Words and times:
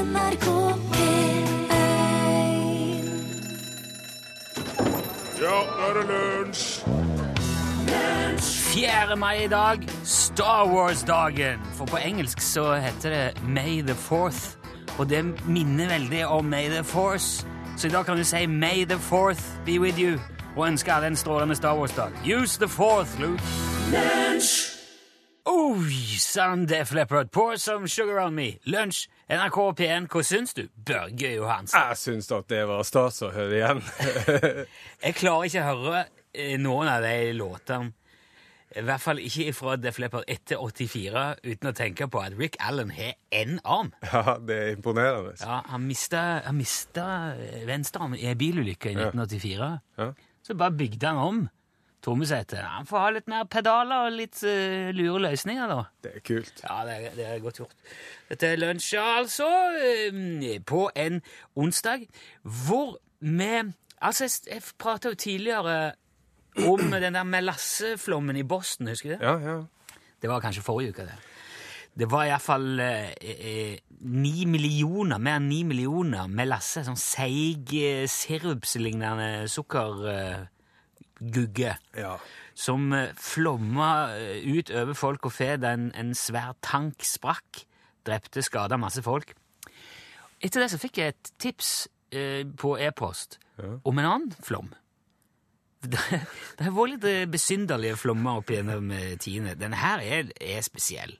NRK 0.00 0.46
P1 0.92 1.74
Ja, 5.40 5.58
nå 5.66 5.88
er 5.88 5.98
det 5.98 6.04
lunsj! 6.08 6.80
4. 8.70 9.16
mai 9.16 9.44
i 9.44 9.48
dag, 9.48 9.82
Star 10.04 10.64
Wars-dagen. 10.70 11.60
For 11.76 11.84
på 11.90 11.98
engelsk 12.00 12.40
så 12.40 12.74
heter 12.80 13.10
det 13.10 13.42
May 13.44 13.82
the 13.82 13.94
Fourth, 13.94 14.56
og 14.98 15.10
det 15.10 15.24
minner 15.44 15.88
veldig 15.90 16.26
om 16.26 16.44
May 16.44 16.70
the 16.70 16.84
Force. 16.84 17.46
Så 17.76 17.88
i 17.88 17.90
dag 17.90 18.06
kan 18.06 18.16
du 18.16 18.24
si 18.24 18.46
May 18.46 18.84
the 18.84 18.98
Fourth 18.98 19.42
be 19.66 19.80
with 19.80 20.00
you, 20.00 20.16
og 20.56 20.68
ønske 20.68 20.92
alle 20.92 21.06
en 21.12 21.16
strålende 21.16 21.54
Star 21.56 21.76
Wars-dag. 21.76 22.12
Use 22.24 22.58
the 22.58 22.68
fourth, 22.68 23.20
Luke. 23.20 23.42
Oi 25.48 26.18
sann, 26.18 26.66
Def 26.66 26.92
Leppard, 26.92 27.30
pour 27.30 27.56
some 27.56 27.86
sugar 27.86 28.18
on 28.20 28.34
me. 28.34 28.58
Lunsj, 28.66 29.06
NRK 29.30 29.56
P1, 29.78 30.08
hva 30.12 30.22
syns 30.26 30.52
du? 30.56 30.66
Børge 30.76 31.30
Johansen. 31.36 31.80
Jeg 31.80 31.96
syns 31.96 32.28
at 32.36 32.48
det 32.52 32.60
var 32.68 32.82
stas 32.84 33.22
å 33.24 33.30
høre 33.32 33.56
igjen. 33.56 33.80
Jeg 35.06 35.16
klarer 35.16 35.48
ikke 35.48 35.62
å 35.62 35.70
høre 35.70 36.02
eh, 36.34 36.58
noen 36.60 36.90
av 36.92 37.06
de 37.06 37.14
låtene, 37.38 37.94
i 38.70 38.84
hvert 38.86 39.02
fall 39.02 39.18
ikke 39.18 39.50
fra 39.56 39.72
Def 39.80 39.96
Leppard 39.98 40.28
etter 40.30 40.60
84, 40.62 41.22
uten 41.42 41.70
å 41.70 41.74
tenke 41.74 42.06
på 42.06 42.20
at 42.22 42.36
Rick 42.38 42.58
Allen 42.62 42.92
har 42.94 43.16
én 43.34 43.56
arm. 43.64 43.88
ja, 44.12 44.36
det 44.38 44.58
er 44.58 44.76
imponerende. 44.76 45.32
Ja, 45.40 45.62
Han 45.72 45.88
mista, 45.88 46.20
han 46.44 46.60
mista 46.60 47.06
venstrearmen 47.66 48.20
i 48.20 48.28
ei 48.30 48.36
bilulykke 48.38 48.92
i 48.92 48.98
1984. 48.98 49.72
Ja. 49.98 50.12
Så 50.46 50.54
bare 50.60 50.76
bygde 50.78 51.10
han 51.10 51.24
om 51.24 51.40
trommesettet. 52.04 52.62
Han 52.64 52.88
får 52.88 53.04
ha 53.04 53.10
litt 53.16 53.28
mer 53.30 53.48
pedaler 53.50 54.06
og 54.06 54.16
litt 54.16 54.40
uh, 54.46 54.90
lure 54.96 55.24
løsninger, 55.26 55.70
da. 55.70 55.82
Det 56.04 56.14
er 56.16 56.24
kult. 56.24 56.62
Ja, 56.64 56.80
det 56.88 56.96
er, 56.96 57.16
det 57.18 57.26
er 57.28 57.44
godt 57.44 57.60
gjort. 57.62 57.76
Dette 58.30 58.52
er 58.52 58.60
lunsj, 58.60 58.94
altså, 59.00 59.48
eh, 59.84 60.56
på 60.66 60.86
en 60.94 61.20
onsdag, 61.56 62.08
hvor 62.42 62.98
vi 63.20 63.52
Altså, 64.00 64.24
jeg, 64.24 64.54
jeg 64.54 64.62
prata 64.80 65.10
jo 65.12 65.14
tidligere 65.14 65.92
om 66.64 66.80
den 66.80 67.14
der 67.14 67.22
melasseflommen 67.22 68.36
i 68.36 68.42
Boston, 68.42 68.88
husker 68.88 69.10
du 69.10 69.14
det? 69.14 69.26
Ja, 69.26 69.34
ja. 69.38 69.58
Det 70.22 70.30
var 70.30 70.40
kanskje 70.40 70.62
forrige 70.62 70.94
uke, 70.94 71.02
det. 71.02 71.18
Det 72.00 72.06
var 72.10 72.24
iallfall 72.24 72.80
eh, 72.80 73.10
eh, 73.20 73.78
ni 74.00 74.46
millioner, 74.48 75.18
mer 75.18 75.36
enn 75.40 75.48
ni 75.50 75.64
millioner 75.68 76.30
melasse, 76.30 76.84
sånn 76.86 76.96
seig, 76.96 77.74
eh, 77.76 78.06
sukkergugge 81.20 81.76
ja. 81.96 82.18
som 82.54 82.92
eh, 82.92 83.12
flomma 83.16 84.16
eh, 84.16 84.56
ut 84.56 84.70
over 84.70 84.94
folk 84.94 85.26
og 85.26 85.32
fe 85.32 85.56
da 85.56 85.74
en, 85.74 85.92
en 85.94 86.14
svær 86.14 86.54
tank 86.62 87.02
sprakk. 87.04 87.66
Drepte, 88.06 88.42
skada 88.42 88.76
masse 88.76 89.02
folk. 89.02 89.34
Etter 90.40 90.62
det 90.62 90.70
så 90.70 90.78
fikk 90.80 90.98
jeg 90.98 91.12
et 91.12 91.32
tips 91.38 91.88
eh, 92.12 92.44
på 92.46 92.78
e-post 92.80 93.38
om 93.60 93.98
en 93.98 94.06
annen 94.06 94.32
flom. 94.42 94.70
Det, 95.80 95.96
det 96.58 96.66
har 96.66 96.74
vært 96.76 96.90
litt 96.92 97.04
eh, 97.08 97.22
besynderlige 97.24 97.96
flommer 97.96 98.42
opp 98.42 98.50
gjennom 98.52 98.90
tidene. 99.16 99.54
Denne 99.56 99.78
her 99.80 100.02
er, 100.04 100.28
er 100.36 100.60
spesiell. 100.60 101.14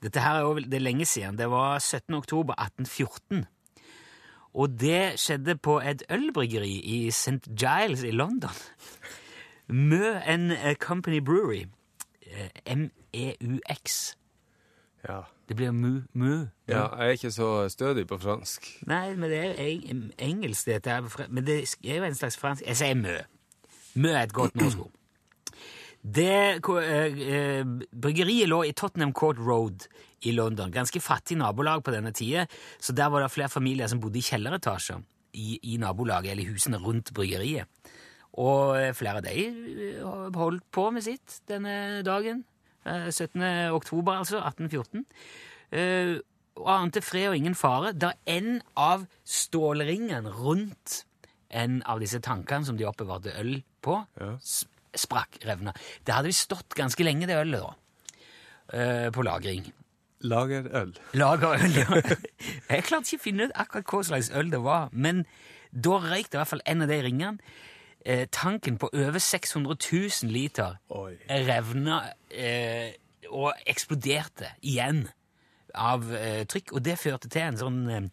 Dette 0.00 0.22
her 0.24 0.38
er, 0.38 0.46
over, 0.48 0.64
det 0.64 0.78
er 0.78 0.86
lenge 0.86 1.04
siden. 1.04 1.36
Det 1.36 1.50
var 1.52 1.76
17. 1.82 2.14
oktober 2.16 2.56
1814. 2.56 3.44
Og 4.56 4.72
det 4.80 5.18
skjedde 5.20 5.58
på 5.60 5.76
et 5.84 6.02
ølbryggeri 6.08 6.78
i 6.94 6.98
St. 7.12 7.44
Giles 7.60 8.06
i 8.08 8.14
London. 8.16 8.56
Mø 9.68 10.14
and 10.24 10.52
Company 10.80 11.18
Brewery. 11.20 11.64
Eh, 12.26 12.48
M-E-U-X. 12.66 14.16
ja. 15.08 15.20
Det 15.48 15.54
blir 15.56 15.70
mu, 15.70 16.00
mu. 16.12 16.46
Ja, 16.68 16.88
jeg 16.98 17.06
er 17.06 17.10
ikke 17.14 17.30
så 17.30 17.68
stødig 17.70 18.06
på 18.10 18.16
fransk. 18.18 18.64
Nei, 18.86 19.12
men 19.14 19.30
det 19.30 19.38
er 19.38 19.52
eng- 19.62 20.10
engelsk, 20.18 20.66
dette 20.66 20.90
her. 20.90 21.26
Men 21.30 21.46
det 21.46 21.76
er 21.84 21.96
jo 22.00 22.04
en 22.04 22.14
slags 22.18 22.36
fransk 22.36 22.62
Jeg 22.66 22.76
sier 22.76 22.94
mø. 22.98 23.12
Mø 23.94 24.08
er 24.10 24.22
et 24.26 24.32
godt 24.34 24.56
norsk 24.60 24.78
ord. 24.78 24.90
Det, 26.02 26.26
eh, 26.82 27.20
eh, 27.36 27.64
bryggeriet 27.94 28.48
lå 28.50 28.64
i 28.66 28.72
Tottenham 28.72 29.12
Court 29.12 29.38
Road 29.38 29.86
i 30.22 30.32
London. 30.34 30.72
Ganske 30.74 31.00
fattig 31.00 31.36
nabolag 31.38 31.84
på 31.84 31.94
denne 31.94 32.10
tida, 32.12 32.46
så 32.80 32.92
der 32.92 33.06
var 33.14 33.22
det 33.22 33.30
flere 33.30 33.48
familier 33.48 33.86
som 33.86 34.00
bodde 34.02 34.18
i 34.18 34.22
kjelleretasjer 34.26 34.98
i, 35.34 35.58
i 35.62 35.76
nabolaget, 35.78 36.30
eller 36.34 36.50
husene 36.50 36.78
rundt 36.82 37.14
bryggeriet. 37.14 37.66
Og 38.36 38.76
eh, 38.76 38.92
flere 38.96 39.20
av 39.22 39.24
de 39.24 39.34
eh, 39.48 40.00
holdt 40.36 40.66
på 40.74 40.88
med 40.92 41.04
sitt 41.06 41.40
denne 41.48 42.02
dagen. 42.06 42.44
eh, 42.84 43.08
17. 43.10 43.40
oktober, 43.72 44.18
altså, 44.20 44.42
1814. 44.44 45.04
Eh, 45.72 46.16
og 46.56 46.68
ante 46.72 47.02
fred 47.04 47.28
og 47.30 47.36
ingen 47.36 47.54
fare. 47.58 47.92
Da 47.92 48.12
en 48.26 48.60
av 48.80 49.06
stålringene 49.28 50.30
rundt 50.32 51.02
en 51.56 51.80
av 51.86 52.00
disse 52.02 52.20
tankene 52.24 52.64
som 52.66 52.76
de 52.78 52.86
oppbevarte 52.88 53.32
øl 53.40 53.58
på, 53.84 53.98
ja. 54.20 54.30
sprakk, 54.96 55.36
revna. 55.46 55.72
Det 56.04 56.14
hadde 56.16 56.30
visst 56.32 56.48
stått 56.48 56.74
ganske 56.76 57.04
lenge, 57.06 57.28
det 57.28 57.36
ølet, 57.38 57.60
da. 57.62 57.74
eh, 58.72 59.10
På 59.14 59.22
lagring. 59.24 59.68
Lagerøl. 60.26 60.94
Lagerøl, 61.14 61.76
ja. 61.76 62.00
Jeg 62.72 62.84
klarte 62.88 63.04
ikke 63.12 63.20
å 63.20 63.24
finne 63.26 63.46
ut 63.48 63.54
akkurat 63.54 63.92
hva 63.92 64.00
slags 64.08 64.30
øl 64.34 64.48
det 64.50 64.60
var, 64.64 64.88
men 64.92 65.24
da 65.76 65.98
røyk 66.02 66.30
det 66.32 66.38
i 66.38 66.40
hvert 66.40 66.50
fall 66.54 66.64
en 66.66 66.82
av 66.86 66.88
de 66.90 66.98
ringene. 67.04 67.52
Eh, 68.06 68.28
tanken 68.30 68.76
på 68.78 68.86
over 68.94 69.18
600 69.18 69.74
000 69.92 70.30
liter 70.30 70.76
Oi. 70.94 71.16
revna 71.26 71.96
eh, 72.30 72.92
og 73.34 73.50
eksploderte 73.66 74.52
igjen 74.62 75.08
av 75.74 76.06
eh, 76.14 76.44
trykk, 76.46 76.70
og 76.78 76.84
det 76.86 76.94
førte 77.02 77.28
til 77.28 77.42
en 77.48 77.58
sånn 77.58 77.80
eh, 77.90 78.06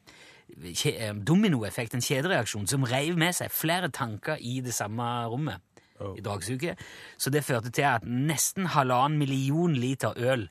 eh, 0.90 1.14
dominoeffekt, 1.14 1.94
en 1.94 2.02
kjedereaksjon, 2.02 2.66
som 2.68 2.88
reiv 2.90 3.20
med 3.22 3.38
seg 3.38 3.54
flere 3.54 3.92
tanker 3.94 4.42
i 4.42 4.60
det 4.66 4.74
samme 4.74 5.12
rommet 5.30 5.62
Oh. 6.02 6.18
i 6.18 6.22
dragsuget. 6.26 6.80
Så 7.18 7.30
det 7.30 7.44
førte 7.46 7.70
til 7.70 7.86
at 7.86 8.04
nesten 8.04 8.66
halvannen 8.74 9.20
million 9.22 9.76
liter 9.78 10.18
øl 10.18 10.48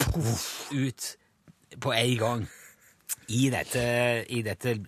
poff 0.00 0.72
ut 0.72 1.16
på 1.80 1.92
en 1.92 2.16
gang 2.18 2.46
i 3.28 3.50
dette, 3.52 3.82
i 4.32 4.40
dette 4.42 4.78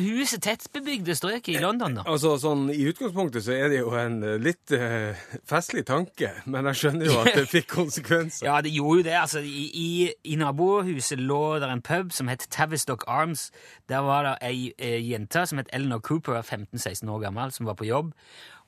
huset 0.00 0.42
tettbebygde 0.44 1.14
strøket 1.16 1.56
i 1.56 1.62
London, 1.62 1.98
da. 1.98 2.04
Altså, 2.08 2.34
sånn, 2.40 2.66
I 2.72 2.88
utgangspunktet 2.90 3.44
så 3.46 3.54
er 3.56 3.72
det 3.72 3.80
jo 3.80 3.92
en 3.98 4.18
eh, 4.24 4.36
litt 4.40 4.72
uh, 4.74 5.18
festlig 5.48 5.84
tanke, 5.88 6.30
men 6.46 6.68
jeg 6.70 6.80
skjønner 6.82 7.10
jo 7.10 7.16
at 7.22 7.30
det 7.36 7.46
fikk 7.54 7.70
konsekvenser. 7.72 8.48
Ja, 8.48 8.58
det 8.64 8.72
gjorde 8.74 9.02
jo 9.02 9.06
det. 9.08 9.16
Altså, 9.20 9.42
i, 9.44 9.64
i, 9.72 9.88
I 10.32 10.38
nabohuset 10.40 11.20
lå 11.20 11.42
der 11.62 11.72
en 11.74 11.84
pub 11.84 12.12
som 12.16 12.30
het 12.32 12.46
Tavistock 12.54 13.04
Arms. 13.06 13.48
Der 13.88 14.04
var 14.06 14.26
det 14.26 14.36
ei, 14.48 14.72
ei 14.78 15.02
jente 15.10 15.44
som 15.48 15.60
het 15.60 15.72
Eleanor 15.72 16.02
Cooper, 16.04 16.40
15-16 16.42 17.08
år 17.10 17.26
gammel, 17.28 17.52
som 17.54 17.68
var 17.68 17.78
på 17.78 17.88
jobb. 17.88 18.12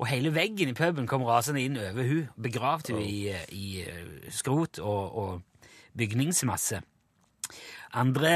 Og 0.00 0.08
hele 0.08 0.32
veggen 0.34 0.72
i 0.72 0.76
puben 0.76 1.08
kom 1.08 1.26
rasende 1.28 1.62
inn 1.64 1.76
over 1.80 2.06
hun, 2.08 2.28
begravd 2.40 2.94
hun 2.94 3.02
i, 3.04 3.28
eh, 3.34 3.44
i 3.52 3.82
eh, 3.84 4.30
skrot 4.32 4.80
og, 4.80 5.16
og 5.16 5.66
bygningsmasse. 5.98 6.80
Andre 8.00 8.32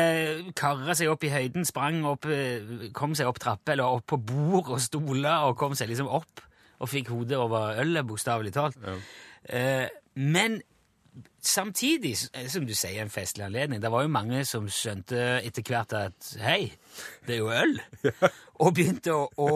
karra 0.56 0.96
seg 0.98 1.12
opp 1.12 1.24
i 1.26 1.32
høyden, 1.32 1.66
sprang 1.68 2.02
opp, 2.08 2.26
eh, 2.26 2.90
kom 2.96 3.14
seg 3.14 3.30
opp 3.30 3.40
trapper 3.42 3.76
eller 3.76 3.98
opp 3.98 4.06
på 4.10 4.18
bord 4.18 4.72
og 4.74 4.82
stoler 4.82 5.48
og 5.48 5.58
kom 5.60 5.76
seg 5.78 5.92
liksom 5.92 6.10
opp 6.10 6.42
og 6.82 6.90
fikk 6.90 7.12
hodet 7.14 7.38
over 7.38 7.78
ølet, 7.80 8.06
bokstavelig 8.06 8.52
talt. 8.56 8.78
Eh, 9.44 9.86
men 10.14 10.60
samtidig, 11.40 12.16
eh, 12.34 12.48
som 12.48 12.66
du 12.66 12.74
sier, 12.74 13.02
en 13.02 13.10
festlig 13.10 13.44
anledning. 13.46 13.80
Det 13.82 13.92
var 13.92 14.02
jo 14.02 14.08
mange 14.08 14.44
som 14.44 14.66
skjønte 14.68 15.44
etter 15.44 15.62
hvert 15.62 15.92
at 15.92 16.34
hei, 16.42 16.72
det 17.26 17.36
er 17.36 17.44
jo 17.44 17.52
øl. 17.54 17.78
Og 18.62 18.74
begynte 18.74 19.14
å, 19.14 19.28
å 19.38 19.50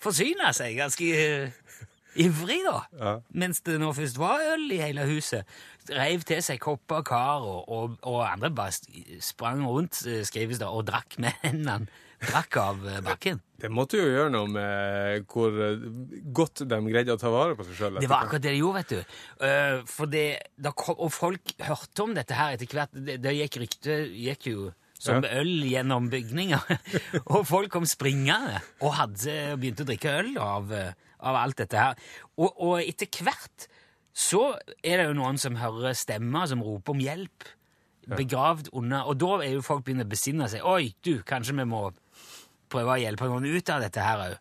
forsyne 0.00 0.52
seg 0.54 0.78
ganske 0.78 1.52
ivrig, 2.18 2.60
da. 2.66 2.78
Ja. 2.98 3.14
Mens 3.30 3.60
det 3.66 3.78
nå 3.80 3.92
først 3.96 4.18
var 4.20 4.42
øl 4.54 4.70
i 4.74 4.80
hele 4.82 5.06
huset. 5.08 5.46
Reiv 5.94 6.24
til 6.28 6.42
seg 6.44 6.60
kopper 6.62 7.04
kar, 7.06 7.44
og, 7.46 7.64
og, 7.68 7.96
og 8.08 8.20
andre 8.26 8.50
bare 8.54 8.74
sprang 9.24 9.64
rundt, 9.66 10.02
eh, 10.06 10.24
skrives 10.26 10.60
det, 10.60 10.68
og 10.68 10.86
drakk 10.88 11.18
med 11.22 11.36
hendene. 11.46 11.88
Drakk 12.18 12.56
av 12.58 12.82
eh, 12.88 12.98
bakken. 13.06 13.38
Det 13.62 13.70
måtte 13.70 13.98
jo 14.00 14.08
gjøre 14.08 14.32
noe 14.34 14.48
med 14.50 15.28
hvor 15.30 15.54
eh, 15.62 15.84
godt 16.34 16.64
de 16.66 16.80
greide 16.88 17.14
å 17.14 17.20
ta 17.20 17.30
vare 17.30 17.54
på 17.58 17.66
seg 17.68 17.78
sjøl. 17.78 18.00
Det 18.02 18.10
var 18.10 18.26
akkurat 18.26 18.42
det 18.42 18.56
de 18.56 18.60
gjorde, 18.62 18.82
vet 18.82 18.94
du. 18.96 19.14
Uh, 19.42 19.78
for 19.86 20.10
det, 20.10 20.26
kom, 20.74 20.98
og 20.98 21.14
folk 21.14 21.54
hørte 21.62 22.06
om 22.06 22.14
dette 22.18 22.34
her 22.34 22.56
etter 22.56 22.74
hvert. 22.74 22.94
Det, 22.94 23.20
det 23.22 23.36
gikk 23.38 23.60
rykte 23.62 23.98
gikk 24.10 24.50
jo 24.50 24.68
som 24.98 25.22
Ja. 25.22 25.38
øl 25.38 25.62
gjennom 25.62 26.08
bygninger. 26.10 26.78
og 27.32 27.46
folk 27.46 27.70
kom 27.70 27.86
springende 27.86 28.58
og 28.82 28.96
hadde 28.98 29.36
begynt 29.62 29.84
å 29.84 29.86
drikke 29.86 30.16
øl 30.18 30.32
av, 30.42 30.74
av 30.74 31.38
alt 31.38 31.62
dette 31.62 31.78
her. 31.78 32.08
Og, 32.34 32.50
og 32.50 32.80
etter 32.82 33.06
hvert 33.22 33.68
så 34.18 34.42
er 34.82 34.98
det 34.98 35.06
jo 35.06 35.16
noen 35.20 35.38
som 35.38 35.58
hører 35.60 35.94
stemmer 35.96 36.48
som 36.50 36.62
roper 36.64 36.96
om 36.96 37.02
hjelp. 37.02 37.46
Begravd 38.08 38.70
under 38.72 39.06
Og 39.06 39.18
da 39.20 39.34
er 39.44 39.52
jo 39.52 39.64
folk 39.64 39.84
begynner 39.84 40.08
å 40.08 40.10
besinne 40.10 40.48
seg. 40.48 40.64
Oi, 40.64 40.94
du, 41.04 41.20
kanskje 41.28 41.54
vi 41.58 41.66
må 41.68 41.90
prøve 42.72 42.94
å 42.94 43.00
hjelpe 43.00 43.28
noen 43.28 43.46
ut 43.46 43.70
av 43.70 43.84
dette 43.84 44.04
her 44.04 44.24
òg. 44.24 44.38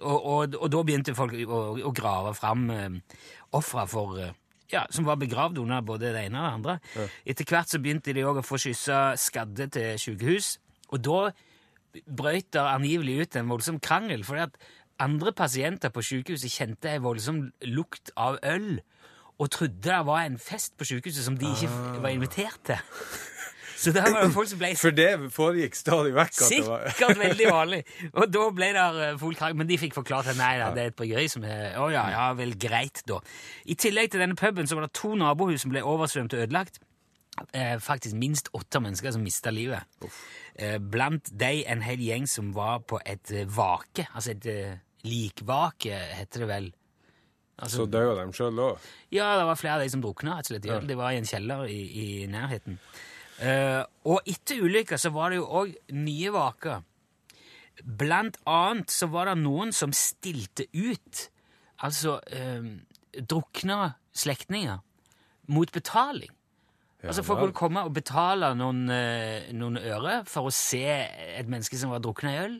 Og, 0.00 0.16
og, 0.16 0.56
og 0.56 0.70
da 0.72 0.80
begynte 0.80 1.14
folk 1.14 1.34
å, 1.44 1.60
å 1.84 1.92
grave 1.94 2.32
fram 2.34 2.64
eh, 2.72 3.18
ofre 3.54 3.84
for 3.86 4.16
eh, 4.20 4.32
ja, 4.72 4.86
som 4.90 5.04
var 5.06 5.20
begravd 5.20 5.60
under 5.60 5.84
både 5.84 6.12
det 6.14 6.24
ene 6.26 6.40
og 6.40 6.46
det 6.46 6.54
andre. 6.58 7.10
Etter 7.28 7.48
hvert 7.48 7.70
så 7.70 7.80
begynte 7.82 8.14
de 8.16 8.24
òg 8.26 8.40
å 8.40 8.46
få 8.46 8.58
skyssa 8.60 9.02
skadde 9.20 9.68
til 9.76 10.00
sykehus. 10.00 10.54
Og 10.94 11.04
da 11.04 11.20
brøt 12.08 12.50
det 12.56 12.64
angivelig 12.64 13.20
ut 13.20 13.36
en 13.38 13.52
voldsom 13.52 13.78
krangel, 13.84 14.24
fordi 14.26 14.46
at 14.48 14.58
andre 15.04 15.34
pasienter 15.36 15.92
på 15.94 16.02
sykehuset 16.06 16.52
kjente 16.52 16.90
en 16.90 17.04
voldsom 17.04 17.40
lukt 17.68 18.10
av 18.16 18.40
øl, 18.46 18.80
og 19.38 19.50
trodde 19.50 19.82
det 19.82 20.00
var 20.06 20.24
en 20.24 20.38
fest 20.38 20.76
på 20.78 20.86
sykehuset 20.88 21.24
som 21.26 21.38
de 21.38 21.48
ikke 21.50 21.70
var 22.02 22.12
invitert 22.14 22.60
til. 22.64 22.76
Så 23.84 23.92
det 23.92 24.02
var 24.06 24.22
det 24.22 24.32
folk 24.32 24.48
som 24.48 24.60
ble 24.60 24.70
For 24.78 24.94
det 24.94 25.08
foregikk 25.34 25.76
stadig 25.76 26.14
vekk. 26.16 26.38
At 26.46 26.52
det 26.52 26.60
var, 26.68 26.86
Sikkert 26.94 27.18
veldig 27.20 27.48
vanlig. 27.50 27.80
Og 28.20 28.30
da 28.32 28.46
ble 28.56 28.70
det 28.76 28.84
eh, 29.08 29.24
krangel. 29.38 29.58
Men 29.60 29.68
de 29.68 29.78
fikk 29.82 29.96
forklart 29.98 30.30
at 30.32 30.38
nei, 30.38 30.54
det 30.76 30.84
er 30.84 30.92
et 30.92 30.96
bryggeri 30.96 31.26
som 31.32 31.44
er 31.48 31.76
Å 31.80 31.90
ja, 31.92 32.04
ja, 32.14 32.26
vel, 32.38 32.54
greit, 32.60 33.02
da. 33.10 33.20
I 33.66 33.76
tillegg 33.76 34.12
til 34.14 34.24
denne 34.24 34.38
puben 34.40 34.70
så 34.70 34.78
var 34.78 34.86
det 34.86 34.94
to 34.96 35.12
nabohus 35.18 35.66
som 35.66 35.74
ble 35.74 35.84
oversvømt 35.84 36.36
og 36.36 36.46
ødelagt. 36.46 36.80
Eh, 37.50 37.76
faktisk 37.82 38.16
minst 38.18 38.48
åtte 38.54 38.80
mennesker 38.80 39.14
som 39.14 39.24
mista 39.26 39.50
livet. 39.50 39.82
Eh, 40.54 40.78
blant 40.78 41.32
de 41.34 41.64
en 41.66 41.82
hel 41.82 42.02
gjeng 42.02 42.28
som 42.30 42.54
var 42.54 42.84
på 42.88 43.02
et 43.04 43.34
eh, 43.34 43.48
vake. 43.50 44.06
Altså 44.14 44.36
et 44.36 44.48
eh, 44.50 44.80
likvake, 45.04 45.98
heter 46.20 46.44
det 46.44 46.50
vel. 46.50 46.72
Altså, 47.54 47.84
så 47.84 47.86
døde 47.86 48.16
de 48.18 48.34
sjøl 48.34 48.58
òg. 48.58 48.86
ja, 49.14 49.28
det 49.38 49.44
var 49.46 49.58
flere 49.60 49.76
av 49.78 49.84
de 49.84 49.92
som 49.92 50.02
drukna, 50.02 50.38
og 50.38 50.48
slett. 50.48 50.64
De 50.64 50.96
var 50.98 51.14
i 51.14 51.20
en 51.20 51.28
kjeller 51.28 51.68
i, 51.70 51.82
i 52.02 52.06
nærheten. 52.30 52.80
Uh, 53.38 53.82
og 54.10 54.26
etter 54.30 54.62
ulykka 54.62 54.98
så 54.98 55.10
var 55.14 55.30
det 55.30 55.40
jo 55.40 55.46
òg 55.62 55.74
nye 55.94 56.32
vaker. 56.34 56.82
Blant 57.82 58.38
annet 58.46 58.90
så 58.94 59.08
var 59.10 59.30
det 59.30 59.40
noen 59.42 59.72
som 59.74 59.94
stilte 59.94 60.68
ut 60.74 61.28
altså 61.82 62.20
uh, 62.22 62.68
drukna 63.14 63.94
slektninger 64.14 64.78
mot 65.46 65.72
betaling. 65.72 66.30
altså 67.02 67.22
Folk 67.22 67.42
kunne 67.42 67.56
komme 67.56 67.82
og 67.84 67.92
betale 67.94 68.54
noen, 68.56 68.86
eh, 68.90 69.50
noen 69.52 69.76
øre 69.76 70.22
for 70.24 70.48
å 70.48 70.54
se 70.54 70.86
et 70.86 71.48
menneske 71.50 71.76
som 71.76 71.92
var 71.92 72.00
drukna 72.00 72.32
i 72.32 72.38
øl. 72.46 72.56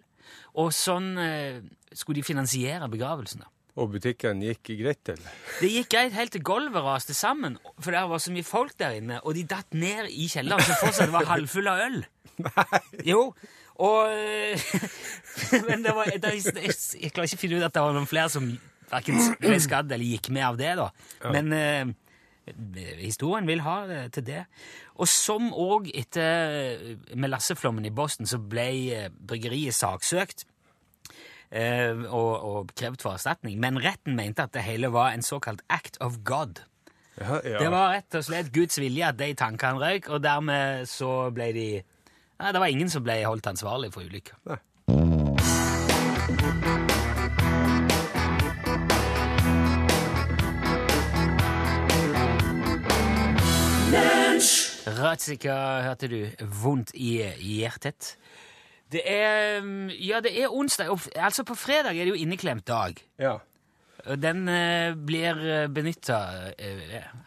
Og 0.60 0.72
sånn 0.74 1.14
eh, 1.18 1.62
skulle 1.92 2.20
de 2.20 2.26
finansiere 2.26 2.90
begravelsen. 2.92 3.40
da. 3.40 3.53
Og 3.74 3.90
butikken 3.90 4.42
gikk 4.44 4.70
greit 4.78 5.00
til. 5.06 5.22
Det 5.58 5.70
gikk 5.72 5.88
greit 5.96 6.14
helt 6.14 6.30
til 6.36 6.44
gulvet 6.46 6.84
raste 6.84 7.14
sammen, 7.16 7.56
for 7.80 7.90
det 7.90 8.04
var 8.10 8.22
så 8.22 8.34
mye 8.34 8.46
folk 8.46 8.76
der 8.78 9.00
inne, 9.00 9.18
og 9.26 9.34
de 9.34 9.42
datt 9.50 9.74
ned 9.74 10.12
i 10.14 10.28
kjelleren 10.30 10.62
som 10.62 10.78
fortsatt 10.84 11.10
var 11.14 11.26
halvfull 11.32 11.70
av 11.72 11.82
øl. 11.88 12.04
Nei. 12.44 12.80
Jo, 13.06 13.32
og 13.82 14.14
Men 15.68 15.82
det 15.82 15.94
var, 15.96 16.06
det, 16.06 16.30
jeg, 16.38 16.78
jeg 17.02 17.10
klarer 17.10 17.26
ikke 17.26 17.40
å 17.40 17.42
finne 17.42 17.58
ut 17.58 17.66
at 17.66 17.74
det 17.74 17.82
var 17.82 17.96
noen 17.96 18.10
flere 18.10 18.30
som 18.30 18.46
hverken 18.90 19.20
ble 19.42 19.58
skadd 19.62 19.90
eller 19.90 20.14
gikk 20.14 20.30
med 20.34 20.46
av 20.46 20.58
det, 20.60 20.72
da. 20.78 20.88
Men 21.34 21.52
øh, 21.58 21.92
historien 23.00 23.46
vil 23.48 23.64
ha 23.64 23.76
det 23.90 24.00
til 24.14 24.26
det. 24.28 24.42
Og 25.00 25.10
som 25.10 25.50
òg 25.50 25.90
etter 25.94 26.78
med 27.10 27.24
melasseflommen 27.26 27.86
i 27.88 27.94
Boston, 27.94 28.28
så 28.30 28.38
ble 28.38 28.68
øh, 28.94 29.08
bryggeriet 29.10 29.74
saksøkt 29.74 30.44
eh, 30.44 30.53
og, 31.52 32.32
og 32.44 32.70
krevd 32.76 33.02
for 33.04 33.18
erstatning. 33.18 33.58
Men 33.60 33.80
retten 33.82 34.16
mente 34.16 34.46
at 34.46 34.54
det 34.54 34.64
hele 34.66 34.92
var 34.94 35.12
en 35.14 35.22
såkalt 35.22 35.62
act 35.68 35.98
of 36.00 36.22
God. 36.24 36.62
Ja, 37.20 37.38
ja. 37.44 37.58
Det 37.62 37.70
var 37.70 37.92
rett 37.94 38.16
og 38.18 38.24
slett 38.26 38.50
Guds 38.54 38.78
vilje 38.82 39.06
at 39.06 39.18
de 39.20 39.30
tankene 39.38 39.78
røyk, 39.78 40.08
og 40.10 40.22
dermed 40.24 40.88
så 40.90 41.30
ble 41.34 41.52
de 41.54 41.68
Nei, 42.34 42.50
Det 42.50 42.60
var 42.60 42.66
ingen 42.66 42.90
som 42.90 43.04
ble 43.06 43.20
holdt 43.22 43.46
ansvarlig 43.46 43.92
for 43.94 44.02
ulykka. 44.02 44.34
Ratsika, 54.98 55.54
hørte 55.86 56.08
du. 56.10 56.18
Vondt 56.62 56.90
i 56.98 57.22
hjertet. 57.38 58.16
Det 58.94 59.02
er 59.02 59.64
Ja, 59.98 60.20
det 60.22 60.32
er 60.38 60.52
onsdag. 60.54 60.92
Altså, 61.16 61.44
på 61.44 61.56
fredag 61.58 61.96
er 61.98 62.06
det 62.06 62.14
jo 62.14 62.20
inneklemt 62.20 62.66
dag. 62.70 63.02
ja. 63.18 63.40
Og 64.04 64.18
Den 64.20 64.48
eh, 64.52 64.92
blir 64.92 65.38
benytta 65.72 66.18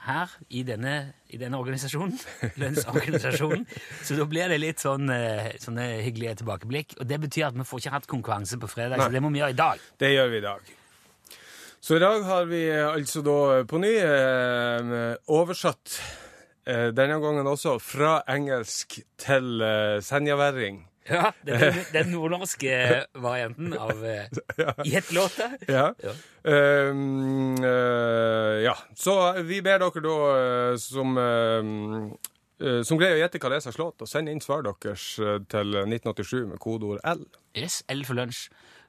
her 0.05 0.33
i 0.53 0.61
denne, 0.61 1.13
i 1.33 1.39
denne 1.41 1.57
organisasjonen, 1.57 2.19
lønnsorganisasjonen. 2.61 3.63
Så 4.05 4.13
da 4.19 4.27
blir 4.29 4.51
det 4.51 4.59
litt 4.61 4.83
sånn, 4.85 5.09
eh, 5.09 5.55
sånne 5.57 5.87
hyggelige 6.05 6.35
tilbakeblikk. 6.43 6.93
Og 7.01 7.09
det 7.09 7.17
betyr 7.23 7.47
at 7.47 7.57
vi 7.57 7.65
får 7.65 7.81
ikke 7.81 7.95
hatt 7.95 8.09
konkurranse 8.11 8.59
på 8.61 8.69
fredag, 8.69 9.01
så 9.01 9.09
det 9.09 9.23
må 9.25 9.31
vi 9.33 9.41
gjøre 9.41 9.55
i 9.55 9.57
dag. 9.57 9.81
Det 9.97 10.11
gjør 10.13 10.29
vi 10.29 10.37
i 10.37 10.45
dag. 10.45 10.69
Så 11.81 11.97
i 11.97 12.03
dag 12.03 12.23
har 12.29 12.45
vi 12.45 12.61
eh, 12.69 12.85
altså 12.93 13.21
da 13.25 13.63
på 13.69 13.81
ny 13.81 13.93
eh, 13.97 15.15
oversatt 15.33 15.97
eh, 16.67 16.89
denne 16.93 17.17
gangen 17.23 17.47
også 17.47 17.77
fra 17.81 18.19
engelsk 18.29 18.99
til 19.17 19.65
eh, 19.65 19.97
senjaværing. 20.03 20.83
Ja, 21.07 21.31
det 21.45 21.55
er 21.55 21.65
den, 21.71 21.83
den 21.93 22.09
nordnorske 22.13 22.77
varianten 23.15 23.73
av 23.79 24.01
uh, 24.07 24.81
gjettlåta. 24.87 25.51
Ja. 25.67 25.91
Ja. 26.03 26.15
Um, 26.43 27.55
uh, 27.63 28.57
ja. 28.63 28.75
Så 28.95 29.15
vi 29.47 29.61
ber 29.65 29.81
dere 29.83 30.03
da 30.03 30.15
eh, 30.37 30.77
som 30.81 31.17
eh, 31.21 31.71
eh, 32.63 32.81
som 32.87 32.99
greier 32.99 33.17
å 33.17 33.21
gjette 33.21 33.41
hva 33.41 33.51
det 33.51 33.59
er 33.59 33.65
som 33.65 33.71
har 33.71 33.77
slått, 33.77 34.03
og 34.03 34.11
send 34.11 34.31
inn 34.31 34.43
svar 34.43 34.65
deres 34.65 35.09
eh, 35.21 35.39
til 35.51 35.79
1987 35.83 36.47
med 36.51 36.61
kodeord 36.63 37.03
L. 37.07 37.23
Yes, 37.57 37.81
L 37.93 38.03
for 38.07 38.19
lunsj. 38.19 38.47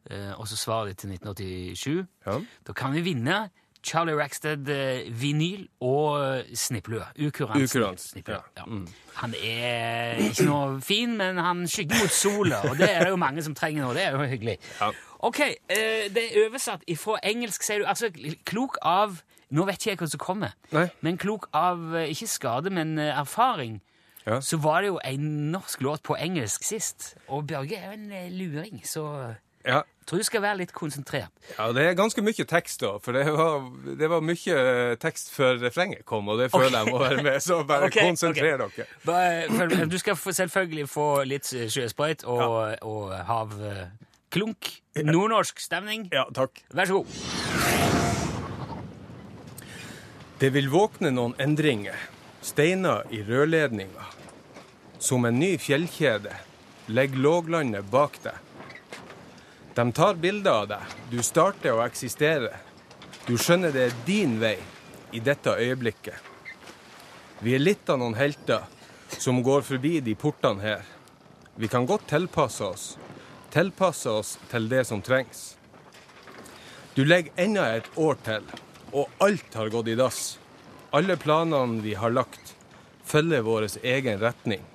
Uh, 0.09 0.31
og 0.41 0.47
så 0.49 0.57
svaret 0.57 0.95
ditt 0.95 1.03
til 1.03 1.11
1987. 1.19 2.07
Ja. 2.25 2.37
Da 2.65 2.75
kan 2.77 2.95
vi 2.95 3.03
vinne 3.05 3.49
Charlie 3.83 4.15
Rackstead 4.19 4.69
eh, 4.69 5.07
vinyl 5.21 5.69
og 5.85 6.19
eh, 6.39 6.55
snipplue. 6.59 7.05
Ukurant. 7.27 7.63
Ukurant, 7.63 8.01
snipplue, 8.01 8.41
ja. 8.57 8.65
Ja. 8.67 8.81
Han 9.23 9.35
er 9.39 10.19
ikke 10.29 10.47
noe 10.49 10.81
fin, 10.85 11.17
men 11.19 11.39
han 11.43 11.65
skygger 11.71 12.03
mot 12.03 12.13
sola, 12.15 12.61
og 12.69 12.79
det 12.79 12.91
er 12.91 13.07
det 13.07 13.13
jo 13.15 13.21
mange 13.21 13.43
som 13.47 13.55
trenger 13.59 13.87
nå. 13.87 13.93
Det 13.97 14.05
er 14.05 14.17
jo 14.17 14.29
hyggelig. 14.31 14.59
Ja. 14.81 14.91
Ok, 15.27 15.41
eh, 15.41 16.07
det 16.15 16.25
er 16.29 16.47
oversatt 16.47 16.85
fra 17.01 17.19
engelsk, 17.27 17.63
sier 17.67 17.83
du. 17.83 17.89
Altså, 17.91 18.11
klok 18.47 18.79
av 18.83 19.21
Nå 19.49 19.65
vet 19.65 19.79
ikke 19.81 19.95
jeg 19.95 19.99
hva 20.03 20.07
som 20.13 20.21
kommer, 20.21 20.51
Nei. 20.77 20.83
men 21.01 21.17
klok 21.17 21.47
av 21.57 21.95
ikke 22.03 22.27
skade, 22.29 22.69
men 22.69 22.99
erfaring. 23.01 23.79
Ja. 24.27 24.43
Så 24.45 24.59
var 24.61 24.83
det 24.85 24.91
jo 24.91 24.99
en 25.09 25.53
norsk 25.55 25.81
låt 25.81 26.03
på 26.05 26.19
engelsk 26.21 26.67
sist, 26.69 27.15
og 27.33 27.47
Børge 27.49 27.79
er 27.79 27.87
jo 27.87 27.97
en 27.97 28.35
luring, 28.37 28.83
så 28.85 29.07
Ja. 29.65 29.81
Tror 30.09 30.23
du 30.23 30.27
skal 30.27 30.43
være 30.43 30.61
litt 30.63 30.73
konsentrert. 30.73 31.33
ja, 31.53 31.69
det 31.77 31.85
er 31.85 31.97
ganske 31.99 32.23
mye 32.25 32.47
tekst 32.49 32.81
da, 32.81 32.95
for 33.05 33.17
det 33.17 33.27
var, 33.29 33.69
det 34.01 34.09
var 34.11 34.25
mye 34.25 34.57
eh, 34.57 34.95
tekst 35.01 35.31
før 35.35 35.59
refrenget 35.61 36.05
kom, 36.09 36.29
og 36.33 36.41
det 36.41 36.51
føler 36.55 36.79
jeg 36.79 36.93
må 36.93 37.03
være 37.03 37.23
med, 37.23 37.41
så 37.45 37.61
bare 37.69 37.87
okay, 37.91 38.09
konsentrer 38.09 38.65
okay. 38.65 38.85
dere. 38.89 39.49
Bare. 39.49 39.87
Du 39.89 39.99
skal 40.01 40.17
selvfølgelig 40.17 40.89
få 40.89 41.09
litt 41.29 41.53
eh, 41.53 41.69
sjøsprøyt 41.73 42.25
og, 42.25 42.79
og 42.89 43.15
havklunk. 43.29 44.73
Nordnorsk 44.99 45.61
stemning. 45.63 46.09
Ja, 46.13 46.25
takk. 46.35 46.65
Vær 46.75 46.89
så 46.89 47.03
god. 47.03 48.09
Det 50.39 50.53
vil 50.55 50.69
våkne 50.71 51.11
noen 51.11 51.33
endringer, 51.43 51.97
steiner 52.47 53.07
i 53.11 53.25
rørledninga. 53.27 54.05
Som 55.03 55.27
en 55.27 55.39
ny 55.39 55.57
fjellkjede, 55.63 56.31
legg 56.95 57.17
låglandet 57.19 57.87
bak 57.91 58.19
deg. 58.23 58.48
De 59.79 59.93
tar 59.93 60.15
bilder 60.15 60.51
av 60.51 60.65
deg, 60.67 60.95
du 61.07 61.21
starter 61.23 61.71
å 61.71 61.85
eksistere. 61.85 62.49
Du 63.29 63.37
skjønner 63.39 63.71
det 63.71 63.83
er 63.87 63.93
din 64.09 64.33
vei 64.41 64.57
i 65.15 65.21
dette 65.23 65.53
øyeblikket. 65.55 66.17
Vi 67.47 67.53
er 67.55 67.63
litt 67.63 67.87
av 67.87 68.01
noen 68.01 68.17
helter 68.19 68.65
som 69.23 69.37
går 69.47 69.63
forbi 69.63 70.01
de 70.03 70.17
portene 70.19 70.65
her. 70.65 70.81
Vi 71.55 71.71
kan 71.71 71.87
godt 71.87 72.09
tilpasse 72.11 72.67
oss, 72.67 72.87
tilpasse 73.55 74.11
oss 74.11 74.33
til 74.51 74.67
det 74.67 74.81
som 74.89 74.99
trengs. 74.99 75.45
Du 76.97 77.05
legger 77.05 77.39
enda 77.45 77.69
et 77.77 77.87
år 77.95 78.19
til, 78.27 78.49
og 78.91 79.23
alt 79.23 79.55
har 79.61 79.71
gått 79.77 79.93
i 79.93 79.95
dass. 80.01 80.41
Alle 80.91 81.15
planene 81.23 81.79
vi 81.85 81.93
har 81.95 82.11
lagt, 82.11 82.57
følger 83.07 83.47
vår 83.47 83.69
egen 83.85 84.19
retning. 84.25 84.67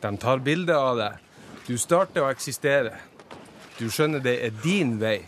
De 0.00 0.14
tar 0.24 0.40
bilder 0.40 0.80
av 0.80 0.96
deg. 1.02 1.20
Du 1.68 1.76
starter 1.76 2.24
å 2.24 2.32
eksistere. 2.32 2.94
Du 3.76 3.88
skjønner 3.92 4.22
det 4.24 4.36
er 4.46 4.54
din 4.62 4.96
vei 5.00 5.18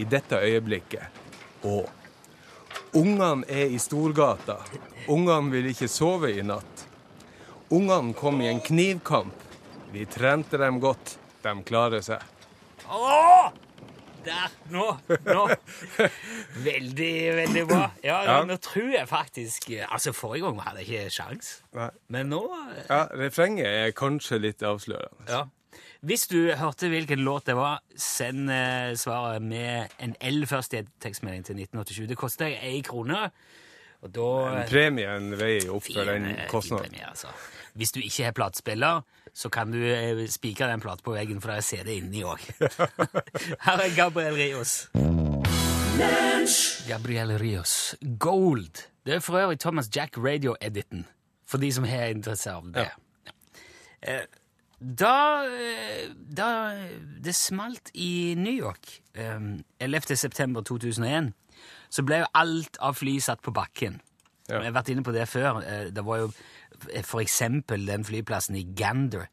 i 0.00 0.06
dette 0.08 0.38
øyeblikket. 0.40 1.20
Og 1.68 1.88
ungene 2.96 3.44
er 3.48 3.72
i 3.72 3.78
Storgata. 3.80 4.56
Ungene 5.12 5.52
vil 5.52 5.68
ikke 5.72 5.88
sove 5.92 6.32
i 6.32 6.44
natt. 6.46 6.86
Ungene 7.72 8.14
kom 8.16 8.40
i 8.40 8.48
en 8.48 8.62
knivkamp. 8.64 9.34
Vi 9.92 10.06
trente 10.08 10.56
dem 10.60 10.80
godt. 10.80 11.18
De 11.44 11.52
klarer 11.68 12.00
seg. 12.04 12.22
Åh! 12.88 13.52
Der! 14.22 14.52
Nå! 14.70 14.84
nå. 15.26 15.48
Veldig, 16.68 17.14
veldig 17.34 17.64
bra. 17.66 17.88
Ja, 18.06 18.20
Ja. 18.24 18.36
Nå 18.46 18.54
tror 18.62 18.92
jeg 18.94 19.08
faktisk 19.10 19.66
Altså, 19.88 20.12
forrige 20.14 20.46
gang 20.46 20.60
hadde 20.62 20.84
jeg 20.84 20.88
ikke 21.02 21.10
sjans. 21.16 21.48
Nei. 21.74 21.88
Men 22.14 22.30
nå 22.30 22.44
eh, 22.54 22.84
Ja, 22.86 23.00
refrenget 23.18 23.66
er 23.66 23.90
kanskje 23.98 24.38
litt 24.44 24.62
avslørende. 24.62 25.26
Ja. 25.28 25.42
Hvis 26.02 26.24
du 26.26 26.50
hørte 26.58 26.88
hvilken 26.90 27.20
låt 27.22 27.46
det 27.46 27.54
var, 27.54 27.78
send 27.94 28.50
eh, 28.50 28.90
svaret 28.98 29.42
med 29.42 29.92
en 30.02 30.16
L 30.18 30.40
først 30.50 30.74
i 30.74 30.80
en 30.80 30.88
tekstmelding 31.00 31.44
til 31.46 31.60
1987. 31.62 32.08
Det 32.10 32.16
koster 32.18 32.48
deg 32.48 32.64
ei 32.66 32.80
krone. 32.82 33.28
Og 34.02 34.10
da 34.10 34.64
Premien 34.66 35.30
veier 35.38 35.68
jo 35.68 35.76
opp 35.78 35.86
for 35.86 36.10
den 36.10 36.26
eh, 36.32 36.48
kostnaden. 36.50 36.90
premie, 36.90 37.06
altså. 37.06 37.30
Hvis 37.78 37.94
du 37.94 38.00
ikke 38.02 38.26
har 38.26 38.34
platespiller, 38.34 39.06
så 39.30 39.48
kan 39.48 39.70
du 39.70 39.78
eh, 39.78 40.24
spikre 40.26 40.72
den 40.72 40.82
platen 40.82 41.06
på 41.06 41.14
veggen, 41.14 41.38
for 41.40 41.54
det 41.54 41.60
er 41.62 41.68
CD 41.70 41.94
inni 42.00 42.26
òg. 42.26 42.50
Her 43.68 43.86
er 43.86 43.94
Gabriel 43.94 44.34
Rios. 44.34 44.74
Gabriel 46.88 47.38
Rios. 47.38 47.94
Gold. 48.18 48.88
Det 49.06 49.20
er 49.20 49.22
for 49.22 49.38
øvrig 49.38 49.62
Thomas 49.62 49.86
Jack 49.96 50.18
Radio-editen, 50.18 51.06
for 51.46 51.62
de 51.62 51.70
som 51.72 51.86
har 51.86 52.10
interesse 52.10 52.50
av 52.50 52.66
det. 52.74 52.90
Ja. 52.90 52.98
Eh, 54.02 54.26
Da, 54.82 55.44
eh, 55.46 56.08
da 56.36 56.48
det 57.22 57.34
smalt 57.38 57.90
i 57.94 58.34
New 58.36 58.52
York 58.54 59.00
eh, 59.14 59.38
11. 59.80 60.16
september 60.16 60.62
2001, 60.66 61.32
så 61.92 62.02
ble 62.02 62.22
jo 62.24 62.30
alt 62.34 62.78
av 62.82 62.96
fly 62.98 63.18
satt 63.22 63.42
på 63.44 63.52
bakken. 63.54 64.00
Ja. 64.48 64.58
Jeg 64.58 64.72
har 64.72 64.78
vært 64.80 64.90
inne 64.90 65.04
på 65.06 65.12
det 65.14 65.28
før. 65.30 65.60
Eh, 65.62 65.90
Det 65.94 66.04
var 66.04 66.24
jo 66.24 66.32
for 67.06 67.20
eksempel 67.22 67.86
den 67.86 68.02
flyplassen 68.04 68.56
i 68.58 68.64
Gander 68.74 69.28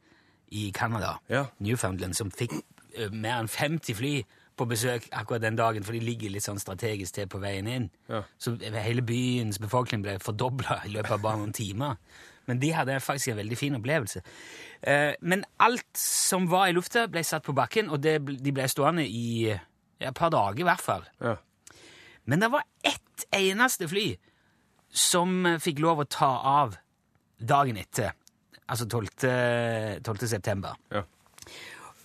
i 0.51 0.71
Canada, 0.71 1.17
Ja. 1.29 1.45
Newfoundland, 1.59 2.13
som 2.15 2.29
fikk 2.31 2.53
eh, 2.95 3.09
mer 3.09 3.39
enn 3.39 3.47
50 3.49 3.93
fly 3.95 4.23
på 4.59 4.65
besøk 4.67 5.07
akkurat 5.15 5.41
den 5.41 5.55
dagen, 5.55 5.83
for 5.83 5.93
de 5.93 5.99
ligger 6.03 6.29
litt 6.29 6.43
sånn 6.43 6.59
strategisk 6.59 7.13
til 7.15 7.27
på 7.31 7.39
veien 7.39 7.67
inn. 7.67 7.89
Ja. 8.09 8.23
Så 8.37 8.57
hele 8.59 9.01
byens 9.01 9.57
befolkning 9.57 10.01
ble 10.03 10.17
fordobla 10.19 10.81
i 10.85 10.89
løpet 10.89 11.11
av 11.15 11.21
bare 11.21 11.37
noen 11.39 11.53
timer. 11.55 11.95
Men 12.49 12.61
de 12.61 12.71
hadde 12.73 12.97
faktisk 13.03 13.33
en 13.33 13.39
veldig 13.39 13.57
fin 13.59 13.77
opplevelse. 13.77 14.23
Eh, 14.81 15.13
men 15.21 15.45
alt 15.61 15.89
som 15.99 16.49
var 16.51 16.69
i 16.69 16.75
lufta, 16.75 17.05
ble 17.11 17.23
satt 17.25 17.45
på 17.45 17.55
bakken, 17.57 17.91
og 17.93 18.01
det, 18.03 18.17
de 18.25 18.55
ble 18.55 18.65
stående 18.71 19.05
i 19.05 19.51
et 19.53 20.15
par 20.17 20.33
dager 20.33 20.63
i 20.63 20.67
hvert 20.67 20.83
fall. 20.83 21.05
Ja. 21.21 21.37
Men 22.29 22.43
det 22.43 22.51
var 22.53 22.65
ett 22.85 23.25
eneste 23.35 23.89
fly 23.89 24.11
som 24.89 25.45
fikk 25.61 25.81
lov 25.83 26.03
å 26.03 26.09
ta 26.09 26.29
av 26.63 26.77
dagen 27.39 27.77
etter, 27.79 28.13
altså 28.67 28.87
12. 28.89 29.09
12. 30.05 30.27
september. 30.27 30.77
Ja. 30.93 31.03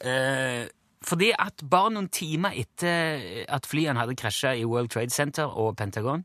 Eh, 0.05 0.67
fordi 1.05 1.31
at 1.37 1.65
bare 1.71 1.93
noen 1.93 2.09
timer 2.13 2.57
etter 2.57 3.45
at 3.53 3.67
flyene 3.69 4.01
hadde 4.01 4.17
krasja 4.17 4.55
i 4.57 4.65
World 4.69 4.93
Trade 4.95 5.13
Center 5.13 5.51
og 5.51 5.77
Pentagon, 5.77 6.25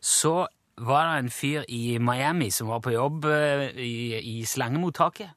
så 0.00 0.48
var 0.78 1.06
det 1.10 1.18
en 1.24 1.30
fyr 1.30 1.64
i 1.68 1.98
Miami 1.98 2.50
som 2.54 2.68
var 2.70 2.80
på 2.84 2.92
jobb 2.94 3.24
eh, 3.28 3.70
i, 3.76 3.94
i 4.40 4.44
slangemottaket. 4.48 5.30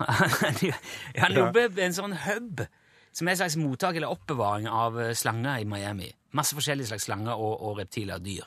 Han, 0.00 0.56
han 1.20 1.34
jobber 1.36 1.68
ved 1.68 1.82
en 1.84 1.96
sånn 1.96 2.14
hub, 2.26 2.62
som 3.12 3.28
er 3.28 3.34
et 3.36 3.40
slags 3.42 3.56
mottak 3.60 3.96
eller 3.98 4.12
oppbevaring 4.12 4.68
av 4.68 4.96
eh, 5.02 5.14
slanger 5.16 5.62
i 5.62 5.68
Miami. 5.68 6.10
Masse 6.36 6.56
forskjellige 6.56 6.88
slags 6.92 7.08
slanger 7.08 7.36
og, 7.36 7.56
og 7.60 7.80
reptiler 7.80 8.16
og 8.20 8.24
dyr. 8.24 8.46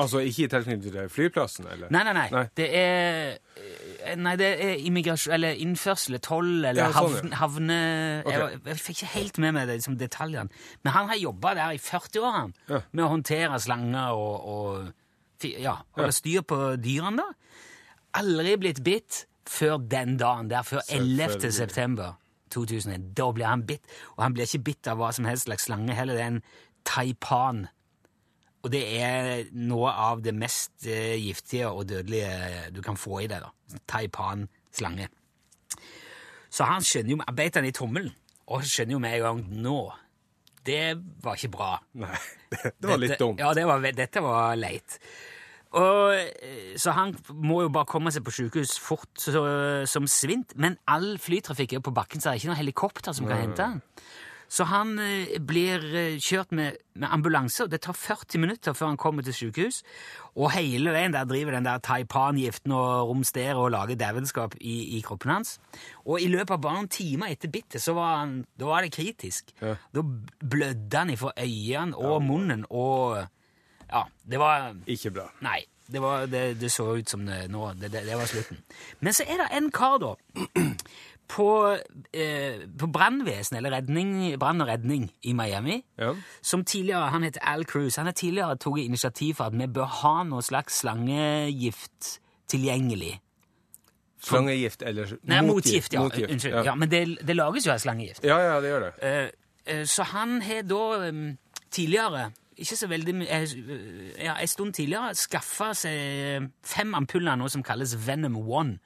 Altså 0.00 0.20
ikke 0.24 0.44
i 0.46 0.48
tilknytning 0.48 0.94
til 0.94 1.08
flyplassen, 1.12 1.66
eller? 1.68 1.90
Nei, 1.92 2.00
nei, 2.06 2.12
nei. 2.16 2.28
Nei. 2.32 2.44
Det 2.56 2.68
er 2.78 3.32
eh, 3.58 4.14
Nei, 4.16 4.32
det 4.40 4.46
er 4.64 4.78
immigrasjon 4.88 5.34
Eller 5.36 5.58
innførsel, 5.60 6.16
toll 6.24 6.62
eller 6.64 6.78
Ja, 6.86 6.86
sånn, 6.94 7.34
havne, 7.36 7.36
havne 7.36 7.76
okay. 8.24 8.38
jeg, 8.38 8.60
jeg 8.70 8.78
fikk 8.80 8.96
ikke 9.02 9.10
helt 9.18 9.40
med 9.44 9.52
meg 9.58 9.68
det, 9.68 9.76
liksom, 9.82 9.98
detaljene. 10.00 10.62
Men 10.86 10.94
han 10.94 11.10
har 11.10 11.20
jobba 11.20 11.52
der 11.58 11.74
i 11.76 11.82
40 11.82 12.24
år 12.24 12.38
han, 12.38 12.54
Ja. 12.70 12.80
med 12.96 13.04
å 13.04 13.10
håndtere 13.12 13.60
slanger 13.60 14.16
og, 14.16 14.48
og 14.54 14.88
ja, 15.44 15.76
holde 15.96 16.12
styr 16.12 16.42
på 16.42 16.58
dyrene. 16.82 17.22
da. 17.22 17.58
Aldri 18.20 18.56
blitt 18.58 18.82
bitt 18.84 19.24
før 19.50 19.78
den 19.90 20.16
dagen 20.20 20.48
der, 20.50 20.62
før 20.66 20.80
11. 20.90 21.50
September 21.52 22.16
2001. 22.54 23.12
Da 23.16 23.28
ble 23.32 23.46
han 23.46 23.62
bitt, 23.66 23.86
og 24.16 24.24
han 24.24 24.34
blir 24.34 24.46
ikke 24.48 24.64
bitt 24.70 24.88
av 24.90 24.98
hva 24.98 25.12
som 25.14 25.24
helst 25.28 25.46
slags 25.48 25.68
slange 25.68 25.94
heller. 25.94 26.14
Det 26.18 26.22
er 26.24 26.32
en 26.34 26.42
taipan. 26.84 27.64
Og 28.62 28.72
det 28.74 28.82
er 29.00 29.46
noe 29.56 29.88
av 29.94 30.20
det 30.22 30.34
mest 30.36 30.84
eh, 30.84 31.14
giftige 31.22 31.70
og 31.70 31.86
dødelige 31.88 32.68
du 32.76 32.82
kan 32.84 32.98
få 33.00 33.22
i 33.24 33.28
deg. 33.30 33.40
da. 33.46 33.80
Taipan-slange. 33.88 35.08
Så 36.50 36.66
han 36.66 36.82
skjønner 36.84 37.14
jo, 37.14 37.20
beit 37.38 37.54
han 37.56 37.64
i 37.68 37.72
tommelen, 37.72 38.10
og 38.50 38.64
skjønner 38.66 38.96
jo 38.96 39.00
med 39.02 39.14
en 39.16 39.22
gang 39.22 39.42
nå 39.62 39.76
Det 40.66 40.80
var 41.24 41.38
ikke 41.38 41.52
bra. 41.54 41.68
Nei, 42.02 42.16
det, 42.50 42.72
det 42.82 42.88
var 42.90 42.98
litt 43.00 43.12
Dette- 43.14 43.22
dumt. 43.24 43.38
Ja, 43.40 43.52
det 43.56 43.64
var, 43.70 43.86
dette 43.96 44.20
var 44.26 44.58
leit. 44.58 44.98
Og, 45.70 46.14
eh, 46.14 46.72
så 46.80 46.94
han 46.96 47.14
må 47.30 47.60
jo 47.62 47.74
bare 47.74 47.86
komme 47.86 48.10
seg 48.10 48.24
på 48.26 48.34
sykehus 48.34 48.74
fort 48.82 49.10
så, 49.22 49.44
som 49.86 50.08
svint. 50.10 50.56
Men 50.58 50.78
all 50.90 51.14
flytrafikk 51.22 51.78
er 51.78 51.84
på 51.84 51.94
bakken, 51.94 52.20
så 52.20 52.30
det 52.30 52.32
er 52.32 52.42
ikke 52.42 52.52
noe 52.52 52.62
helikopter 52.62 53.16
som 53.16 53.30
kan 53.30 53.44
hente 53.44 53.68
han. 53.68 53.84
Så 54.50 54.66
han 54.66 54.96
eh, 54.98 55.36
blir 55.46 55.84
eh, 55.94 56.16
kjørt 56.18 56.50
med, 56.56 56.80
med 56.98 57.06
ambulanse, 57.14 57.64
og 57.64 57.70
det 57.70 57.84
tar 57.84 57.94
40 57.94 58.42
minutter 58.42 58.74
før 58.74 58.90
han 58.90 58.98
kommer 58.98 59.22
til 59.22 59.36
sykehus. 59.36 59.84
Og 60.34 60.50
hele 60.56 60.90
veien 60.94 61.14
der 61.14 61.28
driver 61.28 61.54
den 61.54 61.68
der 61.68 61.78
taipan-giften 61.86 62.74
og 62.74 63.12
romsterer 63.12 63.60
og 63.60 63.70
lager 63.76 63.98
dævenskap 64.00 64.56
i, 64.58 64.98
i 64.98 65.00
kroppen 65.06 65.36
hans. 65.36 65.58
Og 66.02 66.18
i 66.18 66.26
løpet 66.32 66.56
av 66.56 66.64
bare 66.64 66.80
noen 66.80 66.90
timer 66.90 67.30
etter 67.30 67.52
bittet, 67.52 67.78
så 67.82 67.94
var, 67.94 68.24
han, 68.24 68.40
da 68.58 68.72
var 68.72 68.82
det 68.82 68.94
kritisk. 68.96 69.54
Ja. 69.62 69.76
Da 69.94 70.02
blødde 70.42 70.98
han 70.98 71.14
ifra 71.14 71.30
øynene 71.38 71.94
og 71.94 72.18
munnen 72.26 72.66
og 72.70 73.20
Ja, 73.90 74.04
det 74.30 74.38
var 74.40 74.72
Ikke 74.86 75.10
bra. 75.10 75.28
Nei. 75.44 75.60
Det, 75.90 75.98
var, 76.02 76.26
det, 76.30 76.60
det 76.60 76.68
så 76.70 76.84
ut 76.96 77.08
som 77.10 77.24
det 77.26 77.48
nå. 77.50 77.72
Det, 77.74 77.90
det, 77.92 78.14
var 78.14 78.26
slutten. 78.30 78.60
Men 79.00 79.12
så 79.16 79.24
er 79.26 79.40
det 79.42 79.48
en 79.58 79.70
kar, 79.74 79.96
da, 79.98 80.12
på, 81.34 81.46
eh, 82.14 82.60
på 82.78 82.86
brannvesen, 82.94 83.56
eller 83.58 83.74
redning, 83.74 84.12
brann 84.38 84.62
og 84.62 84.68
redning 84.70 85.08
i 85.26 85.32
Miami, 85.34 85.80
Ja. 85.98 86.12
som 86.42 86.62
tidligere 86.64 87.10
Han 87.10 87.22
heter 87.26 87.42
Al 87.42 87.64
Cruz. 87.64 87.96
Han 87.96 88.06
har 88.06 88.12
tidligere 88.14 88.56
tatt 88.56 88.78
initiativ 88.78 89.34
for 89.34 89.50
at 89.50 89.58
vi 89.58 89.66
bør 89.66 89.90
ha 90.02 90.14
noe 90.24 90.42
slags 90.42 90.78
slangegift 90.84 92.20
tilgjengelig. 92.50 93.16
Slangegift 94.22 94.82
eller 94.82 95.14
Nei, 95.24 95.40
motgift, 95.46 95.92
ja. 95.92 96.02
motgift, 96.02 96.30
Unnskyld. 96.30 96.54
Ja. 96.54 96.62
Ja. 96.64 96.74
men 96.74 96.90
det, 96.90 97.04
det 97.26 97.36
lages 97.36 97.66
jo 97.66 97.72
av 97.72 97.78
slangegift. 97.80 98.24
ja, 98.24 98.38
ja, 98.44 98.58
det 98.60 98.68
gjør 98.68 98.80
det. 98.86 98.92
Eh, 99.02 99.30
eh, 99.74 99.84
så 99.88 100.02
han 100.10 100.40
har 100.44 100.62
da 100.68 100.82
eh, 101.06 101.22
tidligere, 101.72 102.30
ikke 102.60 102.76
så 102.76 102.88
veldig 102.90 103.14
my- 103.14 103.26
eh, 103.28 104.24
ja, 104.24 104.34
en 104.40 104.48
stund 104.48 104.74
tidligere, 104.76 105.14
skaffa 105.16 105.72
seg 105.74 105.96
eh, 105.96 106.46
fem 106.62 106.94
ampuller 106.94 107.32
av 107.32 107.38
noe 107.42 107.48
som 107.52 107.62
kalles 107.66 107.94
Venom 108.06 108.36
One. 108.48 108.78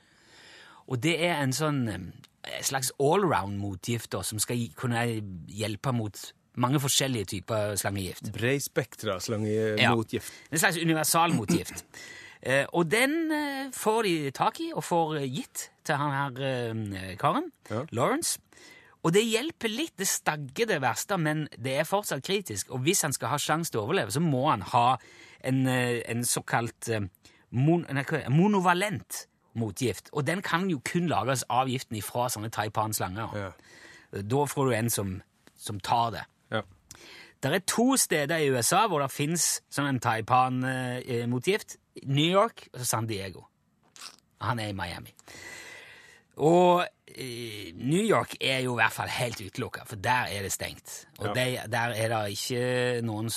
Og 0.89 1.01
det 1.03 1.17
er 1.25 1.43
en 1.43 1.53
sånn 1.57 1.83
eh, 1.89 2.61
slags 2.63 2.93
allround-motgift 3.01 4.15
som 4.25 4.39
skal 4.43 4.61
kunne 4.77 5.05
hjelpe 5.49 5.93
mot 5.97 6.19
mange 6.57 6.79
forskjellige 6.79 7.25
typer 7.33 7.75
slangegift. 7.81 8.29
Breispektra 8.33 9.17
slangemotgift. 9.21 10.33
En 10.53 10.59
slags 10.63 10.79
universalmotgift. 10.79 11.85
Eh, 12.45 12.67
og 12.77 12.91
den 12.93 13.31
eh, 13.33 13.71
får 13.73 14.03
de 14.05 14.31
tak 14.37 14.59
i 14.61 14.67
og 14.77 14.83
får 14.85 15.15
gitt 15.33 15.63
til 15.89 15.97
han 15.97 16.11
her 16.13 16.43
eh, 16.45 17.15
karen, 17.17 17.47
Ja. 17.71 17.87
Lawrence. 17.97 18.35
Og 19.05 19.13
det 19.13 19.25
hjelper 19.27 19.69
litt. 19.69 19.95
Det 20.01 20.09
stagger 20.09 20.69
det 20.71 20.81
verste, 20.83 21.19
men 21.21 21.45
det 21.61 21.77
er 21.81 21.89
fortsatt 21.89 22.25
kritisk. 22.25 22.73
Og 22.73 22.85
hvis 22.87 23.05
han 23.05 23.13
skal 23.13 23.35
ha 23.35 23.41
sjanse 23.41 23.73
til 23.73 23.83
å 23.83 23.85
overleve, 23.85 24.15
så 24.15 24.23
må 24.25 24.47
han 24.49 24.65
ha 24.73 24.97
en, 25.45 25.67
eh, 25.69 26.01
en 26.09 26.25
såkalt 26.25 26.89
eh, 26.89 27.05
mon, 27.51 27.85
monovalent 28.33 29.27
motgift. 29.55 30.09
Og 30.13 30.27
den 30.27 30.43
kan 30.43 30.71
jo 30.71 30.81
kun 30.85 31.09
lages 31.09 31.45
av 31.51 31.69
giften 31.69 31.99
ifra 32.01 32.29
sånne 32.33 32.51
taipan-slanger. 32.55 33.37
Ja. 33.39 33.51
Da 34.23 34.45
får 34.47 34.71
du 34.71 34.77
en 34.77 34.91
som, 34.91 35.15
som 35.57 35.81
tar 35.81 36.11
det. 36.15 36.25
Ja. 36.55 36.63
Det 37.43 37.53
er 37.53 37.65
to 37.69 37.97
steder 38.01 38.41
i 38.41 38.49
USA 38.55 38.87
hvor 38.89 39.03
det 39.05 39.13
fins 39.13 39.61
sånn 39.73 39.91
en 39.91 40.01
taipan-motgift. 40.01 41.77
New 42.09 42.27
York 42.27 42.69
og 42.73 42.87
San 42.89 43.07
Diego. 43.07 43.45
Han 44.41 44.59
er 44.59 44.73
i 44.73 44.77
Miami. 44.77 45.13
Og 46.43 46.83
eh, 46.83 46.94
New 47.75 48.01
York 48.03 48.35
er 48.41 48.59
jo 48.65 48.73
i 48.75 48.81
hvert 48.81 48.93
fall 48.93 49.09
helt 49.13 49.41
utelukka, 49.45 49.85
for 49.87 49.97
der 49.97 50.25
er 50.33 50.43
det 50.43 50.53
stengt. 50.53 51.07
Og 51.19 51.37
Ja. 51.37 51.45
de, 51.45 51.71
der 51.73 51.79
er 51.95 52.09
det 52.09 52.31
ikke 52.33 53.03
noen 53.05 53.29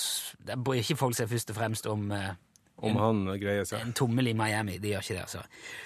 Der 0.48 0.56
bryr 0.56 0.80
ikke 0.82 0.96
folk 0.96 1.16
seg 1.16 1.30
først 1.30 1.50
og 1.50 1.56
fremst 1.56 1.88
om 1.88 2.12
uh, 2.12 2.30
Om 2.78 2.96
han 2.96 3.26
greier 3.42 3.64
seg. 3.66 3.82
en 3.86 3.94
tommel 3.94 4.28
i 4.28 4.34
Miami. 4.34 4.78
De 4.78 4.88
gjør 4.94 5.00
ikke 5.04 5.14
det, 5.14 5.22
altså. 5.22 5.42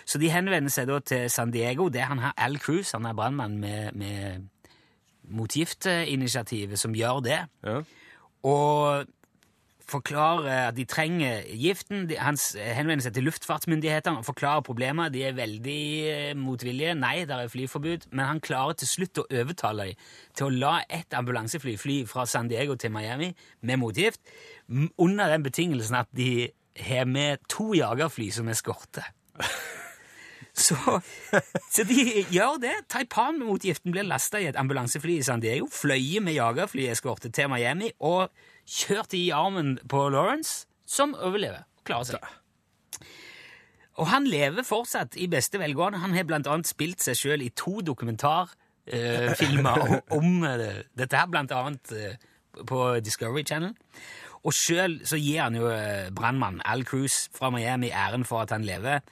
Så 0.06 0.18
de 0.20 0.30
henvender 0.30 0.70
seg 0.70 0.88
da 0.88 1.00
til 1.00 1.30
San 1.30 1.52
Diego. 1.52 1.90
Det 1.90 2.02
er 2.02 2.06
han 2.12 2.20
her 2.20 2.32
Al 2.38 2.60
Cruz, 2.60 2.92
han 2.92 3.06
er 3.06 3.14
brannmann 3.14 3.58
med, 3.60 3.92
med 3.94 4.48
motgiftinitiativet, 5.30 6.80
som 6.80 6.94
gjør 6.96 7.20
det. 7.24 7.40
Ja. 7.64 7.82
Og 8.44 9.06
forklarer 9.92 10.70
at 10.70 10.78
de 10.78 10.86
trenger 10.90 11.44
giften. 11.60 12.06
De, 12.10 12.18
han 12.20 12.40
henvender 12.56 13.06
seg 13.06 13.16
til 13.16 13.28
luftfartsmyndighetene 13.28 14.22
og 14.22 14.28
forklarer 14.28 14.66
problemet. 14.66 15.14
De 15.14 15.26
er 15.28 15.36
veldig 15.38 15.82
eh, 16.12 16.32
motvillige. 16.40 16.96
Nei, 17.00 17.26
det 17.30 17.38
er 17.38 17.52
flyforbud. 17.52 18.08
Men 18.12 18.30
han 18.30 18.42
klarer 18.44 18.80
til 18.80 18.90
slutt 18.90 19.22
å 19.22 19.28
overtale 19.28 19.92
dem 19.92 20.08
til 20.38 20.48
å 20.48 20.56
la 20.64 20.74
ett 20.90 21.14
ambulansefly 21.18 21.76
fly 21.80 21.98
fra 22.10 22.26
San 22.30 22.50
Diego 22.52 22.78
til 22.80 22.94
Miami 22.96 23.34
med 23.68 23.82
motgift, 23.82 24.22
under 24.98 25.30
den 25.30 25.44
betingelsen 25.44 26.00
at 26.00 26.10
de 26.16 26.50
har 26.80 27.06
med 27.06 27.44
to 27.52 27.74
jagerfly 27.76 28.32
som 28.32 28.50
eskorte. 28.52 29.04
Så, 30.52 30.76
så 31.72 31.84
de 31.88 32.26
gjør 32.28 32.58
det. 32.60 32.74
Taipan-motgiften 32.92 33.94
blir 33.96 34.04
lasta 34.04 34.42
i 34.42 34.50
et 34.50 34.58
ambulansefly 34.60 35.16
i 35.18 35.24
San 35.24 35.40
Diego, 35.40 35.70
fløyet 35.72 36.24
med 36.26 36.36
jagerflyeskorte 36.36 37.32
til 37.32 37.48
Miami 37.50 37.94
og 38.04 38.28
kjørt 38.72 39.16
i 39.18 39.30
armen 39.36 39.76
på 39.92 40.06
Lawrence, 40.14 40.66
som 40.88 41.16
overlever 41.16 41.66
og 41.66 41.88
klarer 41.88 42.14
seg. 42.14 42.22
Og 44.00 44.08
han 44.10 44.26
lever 44.30 44.66
fortsatt 44.66 45.18
i 45.20 45.28
beste 45.30 45.60
velgående. 45.62 46.00
Han 46.02 46.16
har 46.16 46.26
blant 46.30 46.48
annet 46.50 46.70
spilt 46.70 47.04
seg 47.04 47.18
sjøl 47.20 47.44
i 47.44 47.52
to 47.58 47.82
dokumentarfilmer 47.86 49.82
om, 49.86 49.98
om 50.18 50.46
eh, 50.48 50.84
dette 50.98 51.18
her, 51.20 51.30
blant 51.30 51.52
annet 51.56 51.94
eh, 51.98 52.16
på 52.68 52.80
Discovery 53.04 53.44
Channel. 53.48 53.76
Og 54.42 54.56
sjøl 54.58 55.02
så 55.06 55.20
gir 55.22 55.44
han 55.44 55.58
jo 55.60 55.68
eh, 55.70 56.10
brannmannen 56.16 56.64
Al 56.66 56.86
Cruz 56.88 57.28
fra 57.36 57.52
Miami 57.54 57.92
æren 57.92 58.26
for 58.26 58.46
at 58.46 58.56
han 58.56 58.66
lever. 58.66 59.04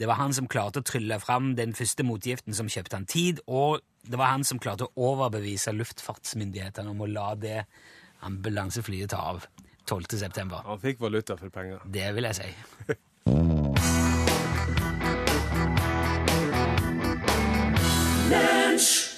Det 0.00 0.08
var 0.08 0.16
han 0.22 0.32
som 0.32 0.48
klarte 0.48 0.80
å 0.80 0.86
trylle 0.86 1.18
fram 1.20 1.52
den 1.58 1.74
første 1.76 2.06
motgiften 2.06 2.56
som 2.56 2.70
kjøpte 2.72 2.96
han 2.96 3.08
tid, 3.10 3.42
og 3.44 3.82
det 4.08 4.16
var 4.16 4.32
han 4.32 4.46
som 4.48 4.60
klarte 4.62 4.86
å 4.88 5.10
overbevise 5.10 5.74
luftfartsmyndighetene 5.76 6.94
om 6.94 7.02
å 7.04 7.10
la 7.10 7.34
det 7.36 7.58
ambulanseflyet 8.26 9.10
ta 9.10 9.16
av 9.34 9.46
12. 9.86 10.18
september. 10.18 10.62
Han 10.66 10.78
fikk 10.82 11.00
valuta 11.00 11.36
for 11.36 11.48
penger. 11.50 11.80
Det 11.90 12.14
vil 12.14 12.24
jeg 12.30 12.34
si. 12.42 13.60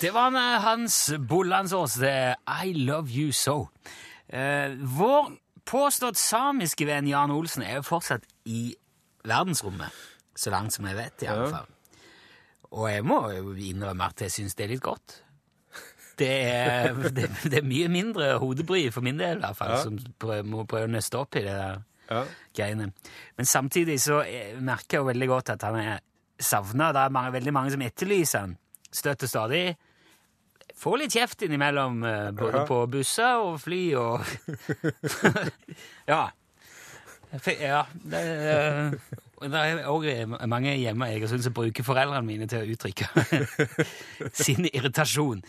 Det 0.00 0.10
var 0.10 0.58
Hans 0.60 1.12
Bollandsås, 1.28 1.94
det 1.94 2.34
I 2.64 2.72
Love 2.74 3.10
You 3.10 3.32
So. 3.32 3.68
Eh, 4.28 4.72
vår 4.78 5.36
påstått 5.68 6.16
samiske 6.18 6.86
venn 6.88 7.06
Jan 7.06 7.30
Olsen 7.30 7.62
er 7.62 7.76
jo 7.78 7.84
fortsatt 7.86 8.24
i 8.50 8.72
verdensrommet, 9.28 9.92
så 10.34 10.50
langt 10.50 10.72
som 10.74 10.88
jeg 10.88 10.96
vet, 10.96 11.22
i 11.22 11.26
alle 11.30 11.44
Ja. 11.44 11.50
fall. 11.50 11.66
Og 12.72 12.88
jeg 12.90 13.04
må 13.04 13.20
jo 13.36 13.52
innrømme 13.54 14.04
at 14.08 14.16
jeg 14.20 14.30
syns 14.30 14.54
det 14.56 14.64
er 14.64 14.68
litt 14.74 14.82
godt. 14.82 15.21
Det 16.18 16.28
er, 16.28 16.92
det, 17.16 17.28
det 17.48 17.58
er 17.62 17.66
mye 17.66 17.88
mindre 17.88 18.34
hodebry 18.42 18.84
for 18.92 19.00
min 19.06 19.18
del, 19.20 19.38
i 19.38 19.44
hvert 19.46 19.56
fall, 19.58 19.70
Ja. 19.76 19.82
som 19.82 19.96
prøver, 20.20 20.42
må 20.44 20.64
prøve 20.68 20.88
å 20.88 20.92
nøste 20.92 21.18
opp 21.22 21.36
i 21.40 21.44
det 21.46 21.54
der 21.56 21.80
Ja. 22.12 22.24
greiene. 22.54 22.90
Men 23.38 23.46
samtidig 23.48 24.00
så 24.02 24.20
eh, 24.26 24.58
merker 24.60 24.98
jeg 24.98 25.00
jo 25.04 25.08
veldig 25.08 25.28
godt 25.30 25.50
at 25.54 25.62
han 25.62 25.78
er 25.80 26.00
savna. 26.42 26.90
Det 26.92 27.00
er 27.06 27.14
mange, 27.14 27.32
veldig 27.38 27.52
mange 27.54 27.70
som 27.72 27.80
etterlyser 27.86 28.40
han 28.44 28.56
og 28.92 29.28
stadig. 29.28 29.64
Får 30.82 30.98
litt 30.98 31.14
kjeft 31.14 31.42
innimellom, 31.46 32.02
eh, 32.04 32.30
både 32.36 32.58
Ja. 32.58 32.66
på 32.68 32.82
busser 32.90 33.40
og 33.40 33.60
fly 33.62 33.94
og 33.94 34.20
Ja. 36.08 36.28
Ja. 37.60 37.84
Det, 38.04 38.20
eh, 38.20 38.90
det 39.48 39.58
er 39.58 39.86
òg 39.88 40.04
mange 40.50 40.74
hjemme 40.76 41.08
i 41.08 41.14
Egersund 41.16 41.42
som 41.46 41.54
bruker 41.56 41.82
foreldrene 41.86 42.26
mine 42.26 42.46
til 42.50 42.60
å 42.60 42.74
uttrykke 42.74 43.08
sin 44.44 44.68
irritasjon. 44.68 45.40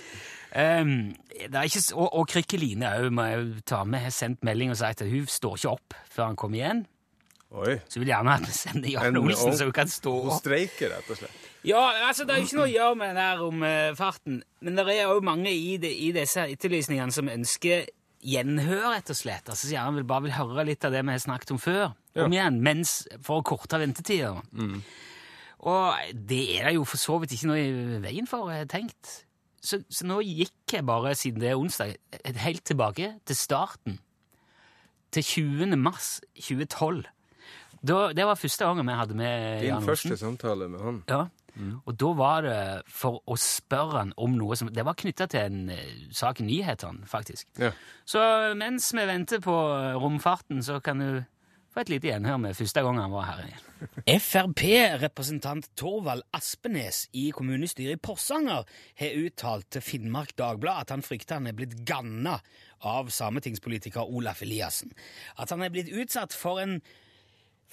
Um, 0.53 1.15
det 1.33 1.55
er 1.57 1.65
ikke, 1.65 1.81
og, 1.97 2.11
og 2.13 2.27
Krikkeline 2.29 2.89
òg 2.99 3.07
må 3.15 3.23
jeg 3.25 3.45
ta 3.65 3.79
med. 3.89 4.03
Har 4.05 4.13
sendt 4.13 4.43
melding 4.45 4.69
og 4.69 4.77
sagt 4.77 5.01
at 5.01 5.09
hun 5.09 5.25
står 5.25 5.55
ikke 5.57 5.71
opp 5.71 5.95
før 6.13 6.27
han 6.29 6.35
kommer 6.37 6.59
igjen. 6.59 6.83
Oi. 7.53 7.79
Så 7.89 7.99
vil 8.01 8.07
jeg 8.09 8.15
gjerne 8.17 8.35
at 8.37 8.45
vi 8.47 8.53
sender 8.57 8.89
Jan 8.95 9.07
En- 9.11 9.17
Olsen, 9.23 9.55
så 9.57 9.65
hun 9.67 9.73
kan 9.77 9.89
stå 9.89 10.13
Hun 10.27 10.37
streiker, 10.39 10.89
rett 10.93 11.09
og 11.13 11.17
slett. 11.19 11.41
Ja, 11.63 11.81
altså, 12.09 12.25
det 12.27 12.33
er 12.35 12.39
jo 12.41 12.47
ikke 12.47 12.57
noe 12.59 12.67
å 12.67 12.73
gjøre 12.73 12.95
med 12.99 13.11
det 13.17 13.25
her 13.27 13.41
om 13.45 13.61
uh, 13.63 13.91
farten, 13.95 14.39
men 14.61 14.75
det 14.77 14.85
er 14.97 15.03
jo 15.07 15.19
mange 15.23 15.51
i, 15.53 15.77
de, 15.79 15.89
i 15.89 16.09
disse 16.15 16.43
etterlysningene 16.55 17.13
som 17.15 17.29
ønsker 17.31 17.85
gjenhør, 18.23 18.89
rett 18.93 19.09
og 19.13 19.17
slett. 19.19 19.47
Altså, 19.49 19.67
så 19.69 19.73
gjerne 19.75 19.99
vil 20.01 20.07
bare 20.09 20.25
vil 20.27 20.35
høre 20.37 20.65
litt 20.67 20.83
av 20.87 20.91
det 20.95 21.01
vi 21.05 21.13
har 21.15 21.21
snakket 21.23 21.53
om 21.55 21.61
før, 21.61 21.93
Ja. 22.13 22.25
om 22.27 22.33
igjen, 22.35 22.59
mens, 22.65 23.07
for 23.25 23.39
å 23.41 23.45
korte 23.47 23.79
ventetider. 23.81 24.41
Og 25.63 26.15
det 26.29 26.41
er 26.59 26.67
det 26.67 26.75
jo 26.75 26.83
for 26.87 26.99
så 27.01 27.15
vidt 27.21 27.33
ikke 27.37 27.49
noe 27.49 27.61
i 27.63 27.99
veien 28.03 28.27
for, 28.29 28.49
har 28.51 28.63
jeg 28.65 28.69
tenkt. 28.73 29.13
Så, 29.63 29.79
så 29.87 30.07
nå 30.07 30.19
gikk 30.27 30.75
jeg 30.75 30.85
bare, 30.87 31.13
siden 31.15 31.39
det 31.39 31.53
er 31.53 31.59
onsdag, 31.59 31.95
helt 32.43 32.65
tilbake 32.67 33.13
til 33.23 33.37
starten. 33.39 33.99
Til 35.13 35.23
20. 35.23 35.77
mars 35.79 36.17
2012. 36.35 37.05
Da, 37.83 37.99
det 38.15 38.25
var 38.27 38.39
første 38.39 38.67
gangen 38.67 38.87
vi 38.87 38.95
hadde 38.95 39.15
med 39.19 39.61
Din 39.61 39.69
Jan 39.73 39.87
første 39.87 40.17
samtale 40.19 40.67
med 40.71 40.83
han. 40.83 40.99
Ja. 41.09 41.23
Og 41.85 41.93
da 41.99 42.11
var 42.17 42.45
det 42.45 42.59
for 42.89 43.19
å 43.29 43.35
spørre 43.37 43.99
han 43.99 44.13
om 44.17 44.33
noe 44.39 44.55
som 44.57 44.71
Det 44.73 44.85
var 44.87 44.97
knytta 44.97 45.27
til 45.29 45.43
en 45.51 45.69
eh, 45.69 46.07
sak 46.15 46.41
i 46.41 46.47
nyhetene, 46.47 47.05
faktisk. 47.09 47.45
Ja. 47.61 47.69
Så 48.09 48.23
mens 48.57 48.89
vi 48.95 49.05
venter 49.05 49.43
på 49.43 49.53
eh, 49.75 49.93
romfarten, 50.01 50.63
så 50.65 50.79
kan 50.81 51.03
du 51.03 51.21
få 51.73 51.83
et 51.83 51.91
lite 51.91 52.09
gjenhør 52.11 52.41
med 52.43 52.57
første 52.57 52.83
gang 52.85 52.99
han 53.01 53.13
var 53.13 53.29
her 53.31 53.45
igjen. 53.47 53.69
Frp-representant 54.23 55.67
Torvald 55.79 56.23
Aspenes 56.37 57.07
i 57.19 57.25
kommunestyret 57.35 57.97
i 57.97 58.01
Porsanger 58.01 58.67
har 59.01 59.17
uttalt 59.19 59.69
til 59.73 59.83
Finnmark 59.83 60.35
Dagblad 60.39 60.85
at 60.85 60.93
han 60.93 61.03
frykter 61.03 61.41
han 61.41 61.49
er 61.49 61.57
blitt 61.57 61.75
ganna 61.87 62.37
av 62.83 63.09
sametingspolitiker 63.11 64.07
Olaf 64.07 64.43
Eliassen. 64.45 64.93
At 65.39 65.51
han 65.51 65.65
er 65.65 65.73
blitt 65.73 65.91
utsatt 65.91 66.35
for 66.35 66.63
en 66.63 66.79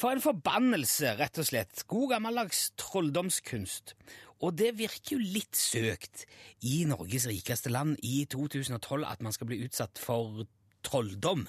for 0.00 0.14
en 0.14 0.22
forbannelse, 0.24 1.10
rett 1.18 1.36
og 1.42 1.44
slett. 1.44 1.82
God 1.90 2.14
gammeldags 2.14 2.70
trolldomskunst. 2.80 3.92
Og 4.40 4.54
det 4.56 4.70
virker 4.78 5.18
jo 5.18 5.20
litt 5.20 5.58
søkt 5.58 6.24
i 6.64 6.86
Norges 6.88 7.26
rikeste 7.28 7.68
land 7.68 7.98
i 8.00 8.22
2012 8.32 9.04
at 9.04 9.20
man 9.20 9.36
skal 9.36 9.50
bli 9.50 9.60
utsatt 9.66 10.00
for 10.00 10.46
trolldom. 10.86 11.44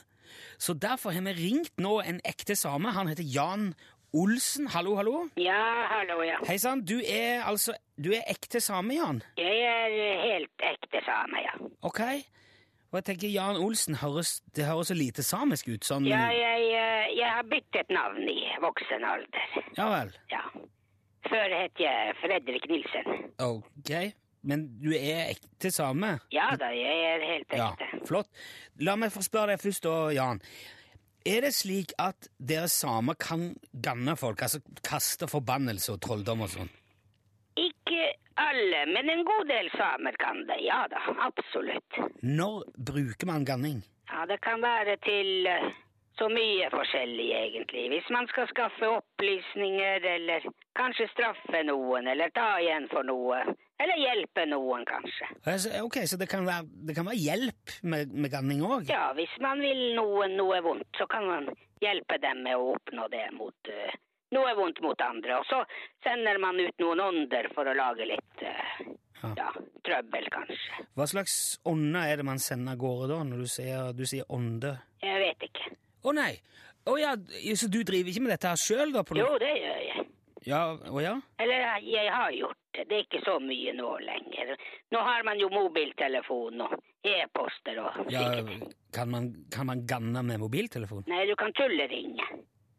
Så 0.58 0.74
derfor 0.74 1.12
har 1.16 1.22
vi 1.22 1.34
ringt 1.38 1.80
nå 1.82 2.00
en 2.02 2.22
ekte 2.26 2.56
same. 2.56 2.92
Han 2.92 3.08
heter 3.12 3.24
Jan 3.24 3.74
Olsen. 4.14 4.68
Hallo, 4.68 4.96
hallo. 4.96 5.28
Ja, 5.40 5.88
hallo, 5.90 6.22
ja. 6.24 6.38
Hei 6.48 6.58
sann. 6.60 6.84
Du 6.84 6.98
er 7.00 7.44
altså 7.48 7.74
Du 7.96 8.12
er 8.12 8.24
ekte 8.28 8.60
same, 8.60 8.96
Jan? 8.98 9.22
Jeg 9.38 9.62
er 9.62 10.22
helt 10.26 10.66
ekte 10.74 11.00
same, 11.06 11.44
ja. 11.46 11.54
Ok. 11.82 12.02
Og 12.92 12.98
jeg 13.00 13.06
tenker 13.08 13.30
Jan 13.32 13.56
Olsen 13.56 13.96
høres, 14.02 14.42
det 14.56 14.66
høres 14.68 14.90
så 14.92 14.96
lite 14.98 15.24
samisk 15.24 15.70
ut. 15.72 15.86
Sånn 15.88 16.08
Ja, 16.10 16.26
jeg, 16.36 16.66
eh, 16.76 17.14
jeg 17.16 17.30
har 17.38 17.46
byttet 17.48 17.94
navn 17.94 18.28
i 18.28 18.50
voksen 18.60 19.06
alder. 19.08 19.54
Ja 19.78 19.88
vel. 19.94 20.12
Ja. 20.34 20.44
Før 21.30 21.56
het 21.56 21.80
jeg 21.80 22.18
Fredrik 22.20 22.68
Nilsen. 22.68 23.32
Ok. 23.40 23.94
Men 24.48 24.66
du 24.82 24.90
er 24.96 25.32
ekte 25.32 25.70
same? 25.74 26.16
Ja 26.34 26.52
da, 26.60 26.72
jeg 26.74 27.02
er 27.14 27.26
helt 27.30 27.54
ekte. 27.54 27.60
Ja, 27.62 28.04
flott. 28.10 28.30
La 28.82 28.96
meg 28.98 29.14
få 29.14 29.24
spørre 29.26 29.54
deg 29.54 29.62
først, 29.62 29.86
da, 29.86 29.98
Jan. 30.16 30.42
Er 31.28 31.44
det 31.46 31.52
slik 31.54 31.94
at 32.02 32.32
dere 32.42 32.70
samer 32.72 33.18
kan 33.22 33.52
ganne 33.72 34.16
folk, 34.18 34.42
altså 34.42 34.64
kaste 34.82 35.30
forbannelse 35.30 35.94
og 35.94 36.02
trolldom 36.02 36.42
og 36.48 36.50
sånn? 36.56 36.72
Ikke 37.62 38.08
alle, 38.42 38.86
men 38.90 39.12
en 39.12 39.22
god 39.28 39.46
del 39.52 39.70
samer 39.76 40.18
kan 40.22 40.42
det. 40.50 40.58
Ja 40.66 40.82
da, 40.90 41.04
absolutt. 41.28 42.02
Når 42.26 42.64
bruker 42.90 43.30
man 43.30 43.46
ganning? 43.46 43.84
Ja, 44.10 44.26
det 44.26 44.42
kan 44.42 44.64
være 44.66 44.98
til 45.06 45.46
eh, 45.52 45.70
så 46.20 46.28
mye 46.30 46.68
forskjellig, 46.74 47.28
egentlig. 47.38 47.84
Hvis 47.94 48.10
man 48.14 48.28
skal 48.32 48.48
skaffe 48.52 48.90
opplysninger, 48.98 50.04
eller 50.16 50.46
kanskje 50.78 51.08
straffe 51.14 51.64
noen, 51.68 52.08
eller 52.12 52.30
ta 52.36 52.54
igjen 52.62 52.88
for 52.92 53.08
noe. 53.08 53.40
Eller 53.82 53.98
hjelpe 53.98 54.46
noen, 54.46 54.84
kanskje. 54.86 55.30
Altså, 55.50 55.72
Ok, 55.86 55.98
Så 56.06 56.18
det 56.22 56.30
kan 56.30 56.46
være, 56.46 56.68
det 56.88 56.96
kan 56.96 57.08
være 57.08 57.18
hjelp 57.18 57.76
med, 57.84 58.14
med 58.14 58.30
ganning 58.32 58.62
òg? 58.62 58.86
Ja, 58.92 59.10
hvis 59.18 59.34
man 59.42 59.64
vil 59.64 59.96
noen 59.98 60.36
noe 60.38 60.62
vondt, 60.62 60.90
så 61.00 61.08
kan 61.10 61.26
man 61.26 61.50
hjelpe 61.82 62.20
dem 62.22 62.44
med 62.46 62.60
å 62.60 62.76
oppnå 62.76 63.08
det 63.10 63.26
mot 63.34 63.72
uh, 63.74 63.96
noe 64.38 64.54
vondt 64.60 64.84
mot 64.86 65.02
andre. 65.02 65.40
Og 65.42 65.48
så 65.50 65.64
sender 66.06 66.38
man 66.44 66.60
ut 66.62 66.78
noen 66.84 67.02
ånder 67.08 67.50
for 67.56 67.66
å 67.66 67.74
lage 67.78 68.06
litt 68.12 68.46
uh, 68.46 68.92
Ja. 69.22 69.34
ja, 69.38 69.50
trøbbel, 69.86 70.26
kanskje. 70.34 70.86
Hva 70.98 71.06
slags 71.10 71.34
ånder 71.70 72.10
er 72.10 72.22
det 72.22 72.26
man 72.26 72.40
sender 72.42 72.74
av 72.74 72.80
gårde 72.82 73.10
da, 73.12 73.20
når 73.26 73.44
du 73.46 73.50
sier, 73.54 73.92
du 73.94 74.02
sier 74.10 74.26
ånde? 74.34 74.76
Jeg 75.02 75.20
vet 75.22 75.46
ikke. 75.50 75.68
Å 76.02 76.14
nei! 76.18 76.34
Å 76.90 76.96
ja, 76.98 77.12
så 77.56 77.68
du 77.70 77.84
driver 77.86 78.10
ikke 78.10 78.24
med 78.26 78.34
dette 78.34 78.50
her 78.50 78.58
sjøl, 78.58 78.90
da? 78.96 79.04
På 79.06 79.18
Jo, 79.18 79.36
det 79.42 79.52
gjør 79.54 79.82
jeg. 79.86 80.06
Ja, 80.50 80.62
å 80.74 81.02
ja? 81.04 81.14
Eller 81.38 81.68
jeg 81.86 82.10
har 82.10 82.32
gjort 82.34 82.58
det. 82.74 82.88
Det 82.90 82.96
er 82.98 83.04
ikke 83.04 83.22
så 83.22 83.36
mye 83.44 83.74
nå 83.78 83.90
lenger. 84.02 84.56
Nå 84.90 85.02
har 85.06 85.22
man 85.28 85.38
jo 85.38 85.52
mobiltelefon 85.54 86.64
og 86.66 86.74
e-poster 87.06 87.78
og 87.84 88.00
ja 88.14 88.24
sikkert. 88.32 88.74
kan, 88.96 89.12
man, 89.14 89.28
kan 89.54 89.70
man 89.70 89.84
ganne 89.86 90.24
med 90.26 90.42
mobiltelefon? 90.42 91.06
Nei, 91.12 91.28
du 91.30 91.36
kan 91.38 91.54
tulleringe. 91.58 92.26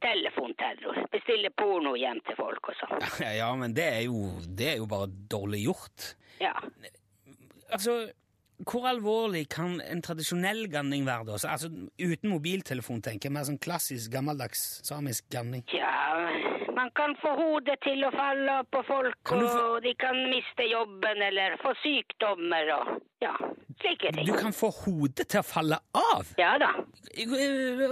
Telefonterror. 0.02 0.98
Bestille 1.12 1.52
porno 1.54 1.94
hjem 1.94 2.18
til 2.26 2.34
folk 2.40 2.72
og 2.72 2.80
sånn. 2.80 3.06
Ja, 3.38 3.52
men 3.54 3.76
det 3.78 3.86
er 3.86 4.02
jo, 4.08 4.32
det 4.48 4.72
er 4.72 4.82
jo 4.82 4.90
bare 4.90 5.06
dårlig 5.30 5.62
gjort. 5.68 6.08
Ja. 6.42 6.56
Altså, 7.70 8.00
hvor 8.68 8.86
alvorlig 8.88 9.46
kan 9.52 9.80
en 9.80 10.02
tradisjonell 10.04 10.66
ganning 10.72 11.06
være 11.06 11.26
da? 11.32 11.38
Altså, 11.50 11.70
uten 11.98 12.32
mobiltelefon, 12.32 13.02
tenker 13.04 13.28
jeg, 13.28 13.34
mer 13.36 13.46
sånn 13.48 13.60
klassisk, 13.62 14.10
gammeldags 14.12 14.82
samisk 14.86 15.28
ganning. 15.32 15.64
Ja, 15.74 15.90
man 16.74 16.90
kan 16.96 17.14
få 17.22 17.34
hodet 17.38 17.78
til 17.84 18.04
å 18.06 18.10
falle 18.14 18.58
på 18.72 18.82
folk, 18.88 19.34
og 19.34 19.82
de 19.84 19.94
kan 20.00 20.18
miste 20.32 20.66
jobben 20.70 21.22
eller 21.28 21.58
få 21.62 21.74
sykdommer 21.82 22.72
og 22.78 22.92
ja, 23.22 23.34
slike 23.82 24.12
ting. 24.16 24.26
Du 24.26 24.34
kan 24.38 24.54
få 24.56 24.72
hodet 24.82 25.28
til 25.28 25.42
å 25.42 25.46
falle 25.46 25.78
av! 25.98 26.34
Ja 26.40 26.56
da. 26.62 26.72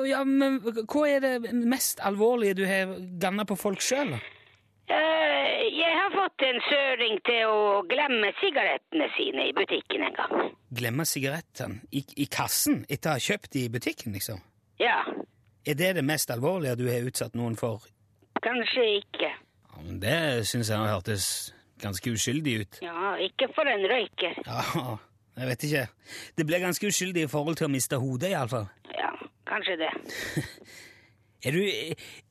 Ja, 0.09 0.25
men 0.25 0.61
hva 0.63 1.07
er 1.07 1.25
det 1.25 1.55
mest 1.55 2.03
alvorlige 2.03 2.63
du 2.63 2.67
har 2.69 2.95
ganna 3.23 3.47
på 3.49 3.59
folk 3.61 3.83
sjøl? 3.85 4.17
Eh, 4.17 4.40
jeg 4.91 5.93
har 5.97 6.11
fått 6.15 6.43
en 6.47 6.61
søring 6.67 7.21
til 7.27 7.51
å 7.51 7.83
glemme 7.91 8.33
sigarettene 8.41 9.07
sine 9.17 9.49
i 9.51 9.55
butikken 9.57 10.07
en 10.07 10.17
gang. 10.17 10.51
Glemme 10.81 11.07
sigarettene 11.09 11.85
i, 11.95 12.03
i 12.23 12.27
kassen 12.31 12.85
etter 12.89 13.13
å 13.13 13.19
ha 13.19 13.23
kjøpt 13.23 13.53
de 13.55 13.67
i 13.67 13.73
butikken, 13.73 14.17
liksom? 14.17 14.41
Ja. 14.81 14.99
Er 15.67 15.79
det 15.79 15.95
det 15.99 16.05
mest 16.07 16.31
alvorlige 16.33 16.79
du 16.81 16.87
har 16.89 17.07
utsatt 17.07 17.37
noen 17.39 17.57
for? 17.61 17.85
Kanskje 18.41 18.87
ikke. 19.01 19.31
Ja, 19.31 19.85
men 19.85 20.01
det 20.03 20.19
syns 20.49 20.73
jeg 20.73 20.91
hørtes 20.91 21.27
ganske 21.81 22.13
uskyldig 22.17 22.57
ut. 22.63 22.83
Ja, 22.85 23.15
ikke 23.21 23.51
for 23.55 23.69
en 23.69 23.87
røyker. 23.89 24.41
Ja, 24.47 24.99
jeg 25.41 25.51
vet 25.53 25.67
ikke. 25.69 25.87
Det 26.37 26.47
ble 26.49 26.61
ganske 26.63 26.91
uskyldig 26.91 27.27
i 27.27 27.31
forhold 27.31 27.61
til 27.61 27.69
å 27.69 27.73
miste 27.73 28.01
hodet, 28.01 28.33
iallfall. 28.35 28.67
Ja, 28.97 29.13
kanskje 29.49 29.79
det. 29.85 29.93
Er 31.41 31.57
du, 31.57 31.61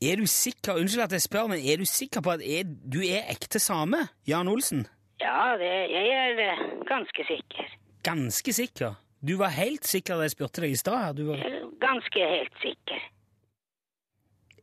er 0.06 0.20
du 0.20 0.26
sikker 0.30 0.78
Unnskyld 0.78 1.04
at 1.08 1.14
jeg 1.18 1.26
spør, 1.26 1.48
men 1.50 1.62
er 1.66 1.82
du 1.82 1.86
sikker 1.90 2.22
på 2.22 2.36
at 2.36 2.44
er, 2.46 2.64
du 2.66 3.00
er 3.02 3.30
ekte 3.34 3.60
same? 3.62 4.04
Jan 4.28 4.48
Olsen? 4.48 4.86
Ja, 5.20 5.56
det, 5.60 5.72
jeg 5.92 6.12
er 6.16 6.42
eh, 6.46 6.66
ganske 6.88 7.26
sikker. 7.28 7.72
Ganske 8.06 8.54
sikker? 8.54 9.00
Du 9.22 9.36
var 9.38 9.52
helt 9.52 9.88
sikker 9.88 10.16
da 10.16 10.28
jeg 10.28 10.36
spurte 10.38 10.64
deg 10.64 10.76
i 10.76 10.80
stad? 10.80 11.20
Var... 11.26 11.42
Er 11.42 11.66
Ganske 11.82 12.28
helt 12.36 12.62
sikker. 12.62 13.02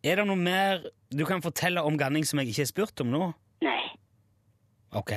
Er 0.06 0.20
det 0.20 0.28
noe 0.28 0.38
mer 0.38 0.86
du 1.10 1.24
kan 1.26 1.42
fortelle 1.42 1.82
om 1.82 1.98
Ganning 1.98 2.24
som 2.28 2.38
jeg 2.40 2.52
ikke 2.52 2.62
har 2.62 2.70
spurt 2.70 3.02
om 3.02 3.10
nå? 3.10 3.28
Nei. 3.66 3.82
Ok, 4.96 5.12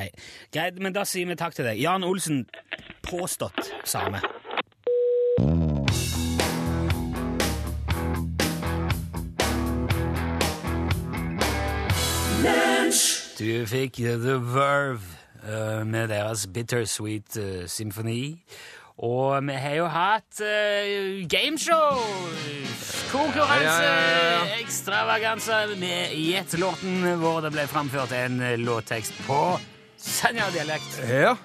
Greit, 0.52 0.80
men 0.82 0.96
da 0.96 1.06
sier 1.08 1.30
vi 1.30 1.38
takk 1.40 1.56
til 1.56 1.70
deg. 1.70 1.80
Jan 1.80 2.04
Olsen, 2.04 2.48
påstått 3.06 3.70
same. 3.88 4.20
Du 13.40 13.66
fikk 13.72 14.02
The 14.04 14.34
Verve 14.44 15.00
eh, 15.48 15.86
med 15.88 16.10
deres 16.12 16.42
Bittersweet 16.52 17.38
uh, 17.40 17.68
Symphony. 17.72 18.36
Og 18.98 19.48
vi 19.48 19.54
har 19.56 19.76
jo 19.78 19.86
hatt 19.88 20.42
uh, 20.44 21.22
gameshow! 21.32 22.02
Konkurranse! 23.14 23.64
Ja, 23.64 23.94
ja, 23.96 24.34
ja. 24.34 24.58
Ekstravaganse 24.60 25.62
med 25.80 26.12
gjettelåten 26.20 27.00
hvor 27.22 27.40
det 27.46 27.54
ble 27.56 27.64
framført 27.72 28.12
en 28.18 28.42
låttekst 28.60 29.16
på 29.24 29.40
Senja-dialekt. 29.96 31.00
Ja. 31.08 31.38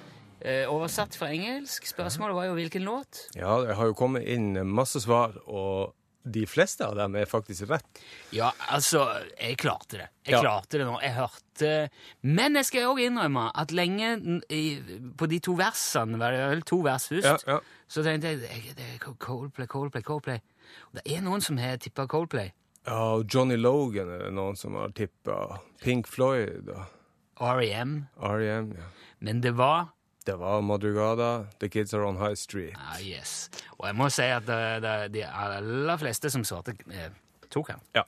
Uh, 0.42 0.64
oversatt 0.74 1.14
fra 1.14 1.30
engelsk. 1.30 1.87
Spørsmålet 1.87 2.40
var 2.40 2.50
jo 2.50 2.59
hvilken 2.59 2.90
låt. 2.90 3.28
ja, 3.38 3.61
det 3.62 3.78
har 3.78 3.92
jo 3.92 3.94
kommet 3.94 4.26
inn 4.26 4.59
masse 4.66 4.98
svar, 5.07 5.38
og 5.46 5.94
de 6.24 6.46
fleste 6.48 6.87
av 6.87 6.94
dem 6.96 7.14
er 7.20 7.26
faktisk 7.28 7.68
rett. 7.68 8.00
Ja, 8.32 8.50
altså, 8.72 9.02
jeg 9.38 9.58
klarte 9.60 9.98
det. 9.98 10.08
Jeg 10.24 10.34
Ja. 10.34 10.40
klarte 10.40 10.78
det 10.78 10.87
nå. 10.87 10.98
Jeg 11.02 11.12
hørte 11.14 11.90
Men 12.22 12.54
jeg 12.56 12.64
skal 12.64 12.88
òg 12.94 12.98
innrømme 13.04 13.50
at 13.54 13.68
lenge 13.70 14.40
på 15.16 15.28
de 15.28 15.38
to 15.38 15.54
versene, 15.54 16.18
var 16.18 16.32
det 16.32 16.40
vel 16.50 16.62
to 16.62 16.80
vers 16.82 17.08
først, 17.08 17.24
Ja, 17.46 17.54
ja. 17.54 17.60
så 17.88 18.02
tenkte 18.02 18.22
jeg 18.32 18.40
det- 18.40 18.76
det 18.76 18.84
er 18.94 19.14
Coldplay, 19.18 19.66
Coldplay, 19.66 20.02
Coldplay. 20.02 20.40
Og 20.94 20.94
det 20.94 21.02
er 21.16 21.20
noen 21.20 21.40
som 21.42 21.56
har 21.58 21.76
tippa 21.76 22.06
Coldplay. 22.08 22.52
Ja, 22.87 23.14
og 23.14 23.26
Johnny 23.32 23.56
Logan 23.56 24.08
er 24.08 24.18
det 24.18 24.32
noen 24.32 24.56
som 24.56 24.74
har 24.74 24.88
tippa. 24.88 25.60
Pink 25.80 26.06
Floyd 26.06 26.68
og 26.68 26.87
R.E.M. 27.40 28.08
R.E.M. 28.20 28.72
Ja. 28.76 28.82
Men 29.20 29.40
det 29.40 29.54
var 29.56 29.92
Det 30.26 30.37
var 30.40 30.60
Madrugada, 30.64 31.46
The 31.60 31.68
Kids 31.68 31.92
Are 31.94 32.06
On 32.08 32.16
High 32.16 32.34
Street. 32.34 32.72
ah, 32.80 32.96
yes. 33.04 33.50
Og 33.78 33.87
jeg 33.90 33.96
må 33.98 34.06
si 34.10 34.22
at 34.22 34.46
det, 34.48 34.60
det, 34.82 34.94
de 35.18 35.24
aller 35.28 35.96
fleste 36.00 36.30
som 36.32 36.44
svarte, 36.48 36.72
eh, 36.90 37.10
tok 37.52 37.68
han. 37.74 37.80
Ja. 37.94 38.02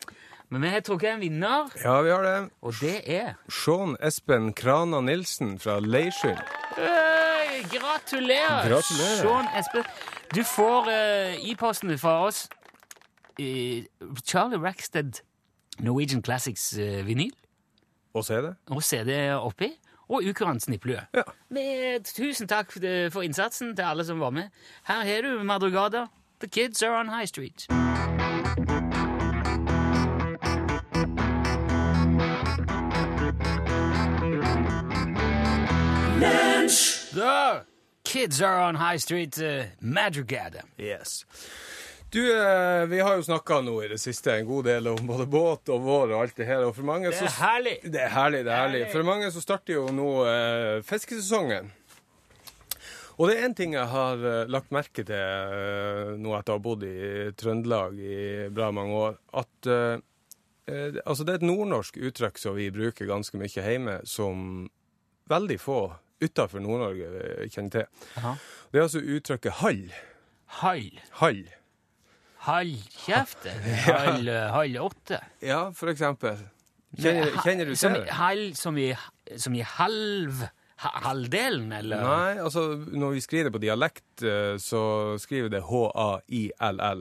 Men 0.49 0.63
vi 0.63 0.69
har 0.71 0.81
trukket 0.87 1.11
en 1.17 1.21
vinner, 1.21 1.69
ja, 1.83 2.01
vi 2.07 2.11
har 2.15 2.23
det. 2.23 2.51
og 2.63 2.75
det 2.81 3.03
er 3.11 3.35
Sean 3.51 3.97
Espen 4.01 4.53
Krana 4.55 5.01
Nilsen 5.03 5.59
fra 5.59 5.81
Leirskyld. 5.83 6.39
Hey, 6.77 7.63
gratulerer! 7.73 8.69
Gratulerer. 8.71 9.21
Sean 9.21 9.49
Espen. 9.59 9.85
Du 10.35 10.43
får 10.45 10.89
eh, 10.91 11.51
e-posten 11.51 11.93
fra 11.99 12.17
oss 12.27 12.49
eh, 13.39 13.85
Charlie 14.25 14.59
Rackstead 14.59 15.21
Norwegian 15.81 16.23
Classics 16.23 16.73
eh, 16.79 17.03
vinyl 17.07 17.35
Og 18.17 18.25
se 18.25 18.39
det. 18.43 18.55
og 18.73 18.83
CD 18.83 19.13
oppi, 19.37 19.69
og 20.09 20.23
Ukurant 20.31 20.63
snipplue. 20.63 21.01
Ja. 21.15 21.23
Med 21.49 22.05
tusen 22.05 22.49
takk 22.49 22.77
eh, 22.83 23.11
for 23.13 23.23
innsatsen 23.23 23.77
til 23.77 23.83
alle 23.83 24.05
som 24.05 24.21
var 24.21 24.31
med. 24.31 24.51
Her 24.87 25.05
har 25.05 25.23
du 25.23 25.43
Madrugada. 25.45 26.07
The 26.41 26.49
kids 26.49 26.83
are 26.83 27.01
on 27.01 27.09
High 27.09 27.27
Street. 27.27 27.67
The 37.13 37.65
kids 38.05 38.43
are 38.43 38.69
on 38.69 38.75
High 38.75 38.99
Street. 38.99 39.39
Uh, 39.39 39.65
Madrugada. 39.81 40.63
Yes. 40.79 41.25
Du, 42.11 42.23
eh, 42.33 42.87
vi 42.87 43.01
har 43.01 43.17
jo 43.19 43.23
snakka 43.27 43.59
nå 43.67 43.75
i 43.85 43.89
det 43.91 43.99
siste 43.99 44.33
en 44.39 44.47
god 44.47 44.65
del 44.69 44.87
om 44.93 45.01
både 45.09 45.27
båt 45.27 45.69
og 45.75 45.83
vår 45.85 46.13
og 46.15 46.21
alt 46.23 46.37
det 46.39 46.47
her, 46.49 46.63
og 46.65 46.77
for 46.77 46.87
mange 46.87 47.11
Det 47.11 47.19
er 47.19 47.35
herlig. 47.41 47.75
Det 47.83 48.01
er 48.01 48.13
herlig, 48.15 48.45
det 48.47 48.53
er 48.55 48.63
herlig. 48.63 48.85
For 48.93 49.03
mange 49.07 49.31
så 49.35 49.43
starter 49.43 49.75
jo 49.81 49.89
nå 49.93 50.11
eh, 50.31 50.77
fiskesesongen. 50.87 51.73
Og 53.17 53.29
det 53.31 53.37
er 53.39 53.47
én 53.49 53.57
ting 53.57 53.75
jeg 53.75 53.89
har 53.91 54.23
eh, 54.23 54.43
lagt 54.53 54.71
merke 54.77 55.03
til 55.09 55.17
eh, 55.19 56.15
nå 56.21 56.35
etter 56.39 56.55
å 56.55 56.59
ha 56.61 56.63
bodd 56.63 56.87
i 56.87 57.31
Trøndelag 57.37 57.99
i 57.99 58.19
bra 58.55 58.71
mange 58.77 59.03
år, 59.03 59.19
at 59.43 59.71
eh, 59.73 59.99
eh, 60.71 60.99
altså 61.03 61.25
det 61.27 61.35
er 61.37 61.41
et 61.43 61.49
nordnorsk 61.51 61.97
uttrykk 61.97 62.39
som 62.39 62.57
vi 62.61 62.71
bruker 62.71 63.09
ganske 63.11 63.41
mye 63.41 63.51
hjemme, 63.67 63.99
som 64.09 64.69
veldig 65.33 65.59
få 65.61 65.81
utafor 66.23 66.63
Nord-Norge 66.65 67.49
kjenner 67.53 67.73
til. 67.81 68.05
Aha. 68.21 68.37
Det 68.71 68.79
er 68.79 68.87
altså 68.87 69.03
uttrykket 69.03 69.59
hall. 69.65 69.83
Hall. 70.63 70.87
Hall. 71.19 71.43
Hall 72.47 72.73
kjeft. 73.05 73.47
Halv, 73.87 74.29
eh, 74.31 74.83
åtte. 74.85 75.19
Ja, 75.43 75.65
for 75.75 75.91
eksempel. 75.93 76.39
Kjenner, 76.97 77.33
kjenner 77.43 77.67
du 77.69 77.75
som, 77.77 77.93
til 77.97 78.03
i- 78.03 78.07
det? 78.07 78.15
Halv 78.17 78.55
som 78.57 78.79
i, 78.81 78.91
som 79.37 79.55
i 79.59 79.65
halv 79.67 80.47
Halvdelen, 80.77 81.71
eller? 81.73 82.03
Nei, 82.05 82.33
altså 82.45 82.67
når 82.77 83.15
vi 83.15 83.21
skriver 83.25 83.47
det 83.49 83.53
på 83.55 83.61
dialekt, 83.63 84.23
eh, 84.29 84.59
så 84.61 84.83
skriver 85.19 85.49
det 85.55 85.63
H-A-I-L-L. 85.65 87.01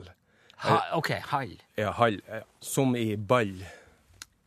Ha, 0.64 0.78
ok, 0.96 1.10
hall. 1.28 1.52
Ja, 1.76 1.90
hall. 1.98 2.16
Som 2.64 2.94
i 2.96 3.10
ball. 3.20 3.52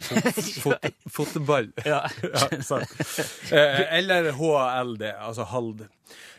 Fot, 0.01 0.87
fotball. 1.19 1.69
Ja. 1.85 2.01
Ja, 2.25 2.47
sant. 2.65 2.89
Eh, 3.53 3.83
eller 3.99 4.31
HALD, 4.39 5.05
altså 5.13 5.45
hald. 5.53 5.85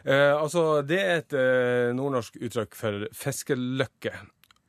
Eh, 0.03 0.35
altså, 0.35 0.83
det 0.83 0.99
er 1.05 1.23
et 1.23 1.39
eh, 1.39 1.95
nordnorsk 1.95 2.41
uttrykk 2.43 2.75
for 2.75 3.07
fiskeløkke. 3.15 4.17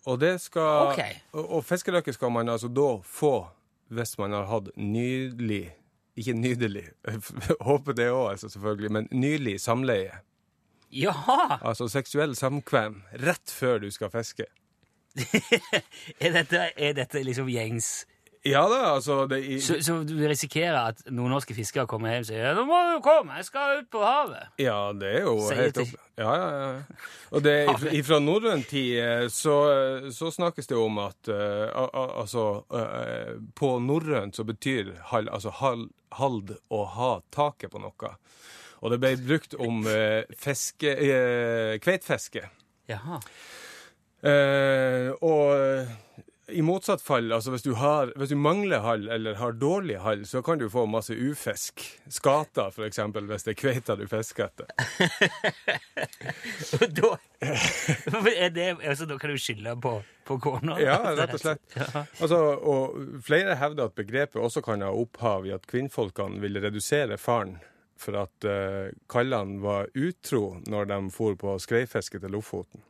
Og 0.09 0.17
det 0.21 0.35
skal 0.41 0.91
okay. 0.93 1.19
Og, 1.31 1.57
og 1.57 1.65
fiskeløkke 1.65 2.13
skal 2.13 2.31
man 2.33 2.49
altså 2.49 2.69
da 2.71 2.95
få 3.05 3.35
hvis 3.91 4.17
man 4.17 4.31
har 4.33 4.47
hatt 4.47 4.71
nydelig 4.79 5.75
Ikke 6.15 6.33
nydelig, 6.35 6.83
håper 7.67 7.95
det 7.95 8.09
òg, 8.11 8.33
altså, 8.33 8.49
selvfølgelig, 8.51 8.91
men 8.91 9.07
nylig 9.15 9.53
samleie. 9.63 10.17
Jaha! 10.91 11.55
Altså 11.63 11.87
seksuell 11.87 12.35
samkvem 12.35 12.97
rett 13.23 13.51
før 13.51 13.79
du 13.79 13.87
skal 13.95 14.11
fiske. 14.11 14.45
Er 16.19 16.35
dette, 16.35 16.65
er 16.75 16.93
dette 16.99 17.23
liksom 17.23 17.47
gjengs? 17.51 18.03
Ja 18.41 18.63
da, 18.65 18.77
altså 18.95 19.27
det, 19.29 19.37
i, 19.45 19.59
Så, 19.61 19.75
så 19.85 19.99
du 20.01 20.15
risikerer 20.17 20.79
at 20.89 21.03
nordnorske 21.13 21.53
fiskere 21.53 21.85
kommer 21.85 22.09
hjem 22.09 22.23
og 22.23 22.29
sier 22.31 22.55
'Nå 22.57 22.63
må 22.65 22.79
du 22.89 22.95
komme, 23.05 23.35
jeg 23.37 23.45
skal 23.45 23.83
ut 23.83 23.89
på 23.93 24.01
havet'. 24.01 24.47
Ja, 24.57 24.79
det 24.97 25.11
er 25.19 25.21
jo 25.27 25.35
Sier 25.45 25.59
helt 25.61 25.77
opp... 25.83 25.91
Ja, 26.17 26.31
ja, 26.33 26.47
ja. 26.71 26.97
Og 27.31 27.43
det, 27.45 27.53
ifra, 27.93 28.17
norrøn 28.19 28.63
tid 28.65 28.97
eh, 28.97 29.27
så, 29.29 29.55
så 30.09 30.31
snakkes 30.33 30.67
det 30.67 30.77
om 30.77 30.97
at 31.05 31.29
eh, 31.29 31.69
al- 31.69 32.17
altså 32.23 32.65
uh, 32.73 33.37
På 33.55 33.75
norrønt 33.79 34.35
så 34.35 34.43
betyr 34.43 34.89
hal, 35.13 35.29
altså 35.29 35.53
hal, 35.61 35.85
hald 36.17 36.57
å 36.69 36.83
ha 36.97 37.11
taket 37.31 37.71
på 37.71 37.79
noe. 37.79 38.15
Og 38.81 38.89
det 38.89 38.99
ble 38.99 39.15
brukt 39.21 39.53
om 39.61 39.85
uh, 39.85 40.25
feske, 40.33 40.97
eh, 40.97 41.77
Kveitfiske. 41.77 42.47
Jaha. 42.89 43.21
Eh, 44.21 45.09
og 45.21 45.87
i 46.51 46.61
motsatt 46.61 47.01
fall, 47.01 47.31
altså 47.33 47.53
hvis 47.53 47.63
du, 47.65 47.73
har, 47.79 48.11
hvis 48.19 48.31
du 48.31 48.37
mangler 48.39 48.83
hall 48.85 49.07
eller 49.11 49.37
har 49.39 49.55
dårlig 49.59 49.97
hall, 50.03 50.25
så 50.27 50.41
kan 50.45 50.59
du 50.61 50.67
få 50.69 50.85
masse 50.89 51.15
ufisk. 51.15 51.83
Skater, 52.11 52.71
for 52.75 52.87
eksempel, 52.87 53.25
hvis 53.29 53.47
det 53.47 53.55
er 53.55 53.59
kveita 53.61 53.97
du 53.99 54.07
fisker 54.11 54.49
etter. 54.49 54.67
Da, 57.01 57.15
er 58.29 58.49
det, 58.53 58.67
altså, 58.85 59.05
da 59.09 59.17
kan 59.19 59.31
du 59.33 59.39
skylde 59.41 59.73
på, 59.81 59.95
på 60.27 60.37
kona? 60.43 60.77
Ja, 60.81 60.97
rett 61.17 61.33
og 61.35 61.41
slett. 61.41 61.63
Altså, 62.21 62.37
og 62.37 63.21
flere 63.25 63.55
hevder 63.59 63.89
at 63.89 63.97
begrepet 63.97 64.39
også 64.41 64.63
kan 64.65 64.83
ha 64.85 64.91
opphav 64.93 65.47
i 65.49 65.53
at 65.55 65.65
kvinnfolkene 65.69 66.41
ville 66.43 66.61
redusere 66.63 67.17
faren 67.21 67.57
for 68.01 68.17
at 68.23 68.47
uh, 68.49 68.93
kallene 69.11 69.61
var 69.61 69.91
utro 69.93 70.57
når 70.69 70.89
de 70.89 71.01
for 71.13 71.37
på 71.39 71.57
skreifiske 71.61 72.21
til 72.21 72.33
Lofoten. 72.33 72.85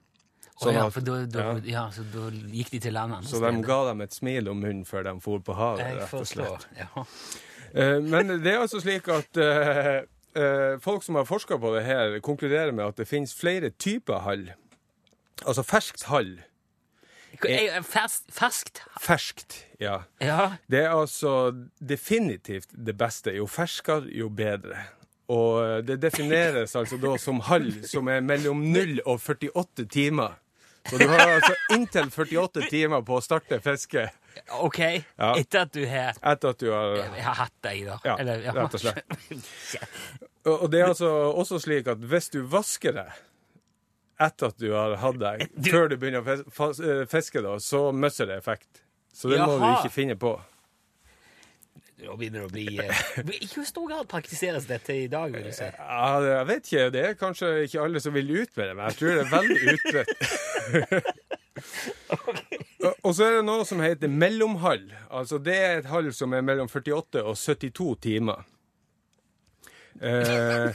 Sånn 0.62 0.76
ja, 0.78 0.84
for 0.94 1.02
da, 1.02 1.16
da, 1.26 1.46
ja. 1.66 1.88
så 1.90 2.04
da 2.14 2.28
gikk 2.54 2.70
de 2.76 2.80
til 2.84 2.94
landet 2.94 3.26
Så 3.26 3.40
de 3.42 3.50
ga 3.66 3.80
dem 3.88 4.04
et 4.06 4.14
smil 4.14 4.50
om 4.52 4.60
munnen 4.62 4.84
før 4.86 5.08
de 5.08 5.16
for 5.24 5.42
på 5.42 5.56
havet, 5.58 5.82
Jeg 5.88 5.98
rett 5.98 6.14
og 6.20 6.28
slett. 6.30 6.68
Ja. 6.78 7.06
Eh, 7.74 7.98
men 8.04 8.36
det 8.44 8.54
er 8.54 8.62
altså 8.62 8.82
slik 8.84 9.08
at 9.12 9.40
eh, 9.42 10.04
eh, 10.36 10.78
folk 10.84 11.06
som 11.06 11.18
har 11.18 11.26
forska 11.26 11.58
på 11.62 11.74
det 11.76 11.86
her, 11.88 12.20
konkluderer 12.24 12.76
med 12.76 12.92
at 12.92 13.02
det 13.02 13.08
finnes 13.10 13.34
flere 13.34 13.72
typer 13.72 14.22
hall. 14.28 14.52
Altså 15.46 15.66
ferskt 15.66 16.10
hall 16.12 16.38
Ferskt, 17.42 18.28
ferskt. 18.36 18.82
Ferskt, 19.02 19.56
ja. 19.80 20.02
Ja. 20.22 20.58
Det 20.70 20.82
er 20.84 20.92
altså 20.94 21.54
definitivt 21.80 22.76
det 22.76 22.94
beste. 23.00 23.32
Jo 23.34 23.48
ferskere, 23.50 24.12
jo 24.14 24.28
bedre. 24.30 24.84
Og 25.32 25.88
det 25.88 26.02
defineres 26.04 26.76
altså 26.76 27.00
da 27.02 27.16
som 27.18 27.40
hall 27.48 27.72
som 27.88 28.12
er 28.12 28.20
mellom 28.22 28.62
0 28.76 29.00
og 29.06 29.24
48 29.24 29.88
timer. 29.90 30.36
Så 30.90 30.98
du 30.98 31.06
har 31.08 31.20
altså 31.38 31.54
inntil 31.76 32.10
48 32.12 32.66
timer 32.72 33.04
på 33.06 33.20
å 33.20 33.22
starte 33.24 33.60
fisket. 33.62 34.16
OK. 34.64 34.80
Ja. 34.82 35.34
Etter 35.38 35.66
at 35.68 35.74
du 35.76 35.82
har, 35.88 36.16
etter 36.34 36.54
at 36.56 36.60
du 36.64 36.70
har 36.72 36.96
har 37.22 37.36
hatt 37.44 37.54
deg, 37.68 37.84
da. 37.86 37.98
Ja, 38.08 38.16
Eller, 38.24 38.42
rett 38.56 38.78
og 38.78 38.82
slett. 38.82 39.02
Og 40.52 40.64
det 40.74 40.80
er 40.82 40.88
altså 40.90 41.10
også 41.38 41.60
slik 41.62 41.88
at 41.92 42.02
hvis 42.02 42.32
du 42.34 42.40
vasker 42.50 42.96
deg 42.98 43.12
etter 44.22 44.52
at 44.52 44.58
du 44.62 44.72
har 44.74 44.96
hatt 45.02 45.20
deg, 45.22 45.44
Du- 45.54 45.70
før 45.74 45.88
du 45.92 45.98
begynner 46.02 46.22
å 46.26 46.70
eh, 46.72 47.04
fiske, 47.10 47.42
da, 47.46 47.56
så 47.62 47.88
mister 47.94 48.30
det 48.30 48.38
effekt. 48.42 48.82
Så 49.14 49.30
det 49.30 49.40
må 49.42 49.58
du 49.60 49.66
ikke 49.74 49.92
finne 49.94 50.16
på. 50.18 50.36
Nå 52.02 52.16
begynner 52.18 52.42
det 52.42 52.48
å 52.48 52.54
bli 52.54 52.66
eh, 52.82 53.02
I 53.46 53.48
hvor 53.52 53.66
stor 53.68 53.86
grad 53.92 54.08
praktiseres 54.10 54.66
dette 54.70 54.96
i 55.04 55.08
dag, 55.12 55.34
vil 55.36 55.44
du 55.46 55.52
si? 55.54 55.68
Ja, 55.70 56.14
jeg 56.26 56.48
vet 56.50 56.70
ikke. 56.72 56.86
Det 56.96 57.04
er 57.10 57.18
kanskje 57.20 57.52
ikke 57.68 57.84
alle 57.86 58.02
som 58.02 58.16
vil 58.18 58.32
ut 58.42 58.56
med 58.58 58.72
det, 58.72 58.76
men 58.80 58.88
jeg 58.90 58.98
tror 58.98 59.10
det 59.12 59.22
er 59.22 59.34
veldig 59.36 59.62
utbredt. 59.76 61.12
Og- 62.82 62.98
Og 63.06 63.14
så 63.16 63.24
er 63.28 63.36
det 63.38 63.44
noe 63.46 63.66
som 63.68 63.80
heter 63.84 64.10
mellomhall. 64.10 64.88
Altså 65.14 65.38
Det 65.44 65.54
er 65.58 65.78
et 65.84 65.86
hall 65.92 66.10
som 66.14 66.34
er 66.34 66.42
mellom 66.42 66.68
48 66.72 67.22
og 67.24 67.36
72 67.38 67.96
timer. 68.02 68.42
Eh, 70.02 70.74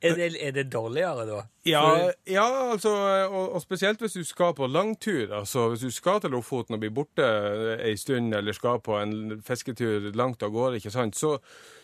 Er 0.00 0.14
det, 0.14 0.32
er 0.40 0.52
det 0.54 0.68
dårligere, 0.72 1.26
da? 1.28 1.42
ja, 1.66 2.10
ja, 2.30 2.44
altså, 2.70 2.90
og, 3.26 3.54
og 3.56 3.62
spesielt 3.62 4.00
hvis 4.00 4.14
du 4.14 4.24
skal 4.24 4.54
på 4.54 4.68
langtur. 4.70 5.32
Altså, 5.34 5.68
hvis 5.72 5.80
du 5.80 5.90
skal 5.90 6.20
til 6.22 6.30
Lofoten 6.30 6.76
og 6.76 6.82
blir 6.82 6.92
borte 6.94 7.26
ei 7.82 7.96
stund, 7.98 8.34
eller 8.34 8.54
skal 8.54 8.78
på 8.84 8.98
en 9.00 9.40
fisketur 9.46 10.10
langt 10.14 10.44
av 10.46 10.54
gårde, 10.54 10.78
ikke 10.78 10.92
sant, 10.94 11.18
så, 11.18 11.36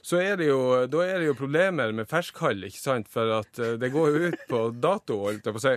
så 0.02 0.20
er 0.22 0.38
det 0.38 0.48
jo, 0.52 0.60
da 0.92 1.02
er 1.06 1.18
det 1.18 1.32
jo 1.32 1.38
problemer 1.38 1.90
med 1.96 2.10
ferskhall, 2.10 2.62
ikke 2.68 2.78
sant, 2.78 3.10
for 3.10 3.34
at 3.40 3.58
eh, 3.58 3.74
det 3.82 3.90
går 3.94 4.12
jo 4.12 4.30
ut 4.30 4.46
på 4.50 4.62
dato, 4.82 5.18
holdt 5.26 5.50
jeg 5.50 5.56
på 5.58 5.62
å 5.62 5.66
si. 5.66 5.74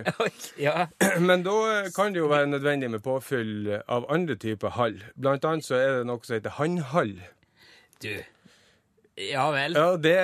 Ja. 0.66 0.86
Men 1.28 1.42
da 1.46 1.56
kan 1.96 2.14
det 2.14 2.22
jo 2.22 2.30
være 2.30 2.52
nødvendig 2.52 2.92
med 2.94 3.02
påfyll 3.04 3.80
av 3.82 4.06
andre 4.12 4.38
typer 4.40 4.76
hall. 4.78 5.02
Blant 5.18 5.44
annet 5.44 5.66
så 5.66 5.78
er 5.80 5.98
det 5.98 6.08
noe 6.08 6.22
som 6.22 6.38
heter 6.38 6.58
handhall. 6.60 7.16
Du. 8.02 8.14
Ja 9.16 9.46
vel. 9.54 9.72
Ja, 9.72 9.96
det, 9.96 10.16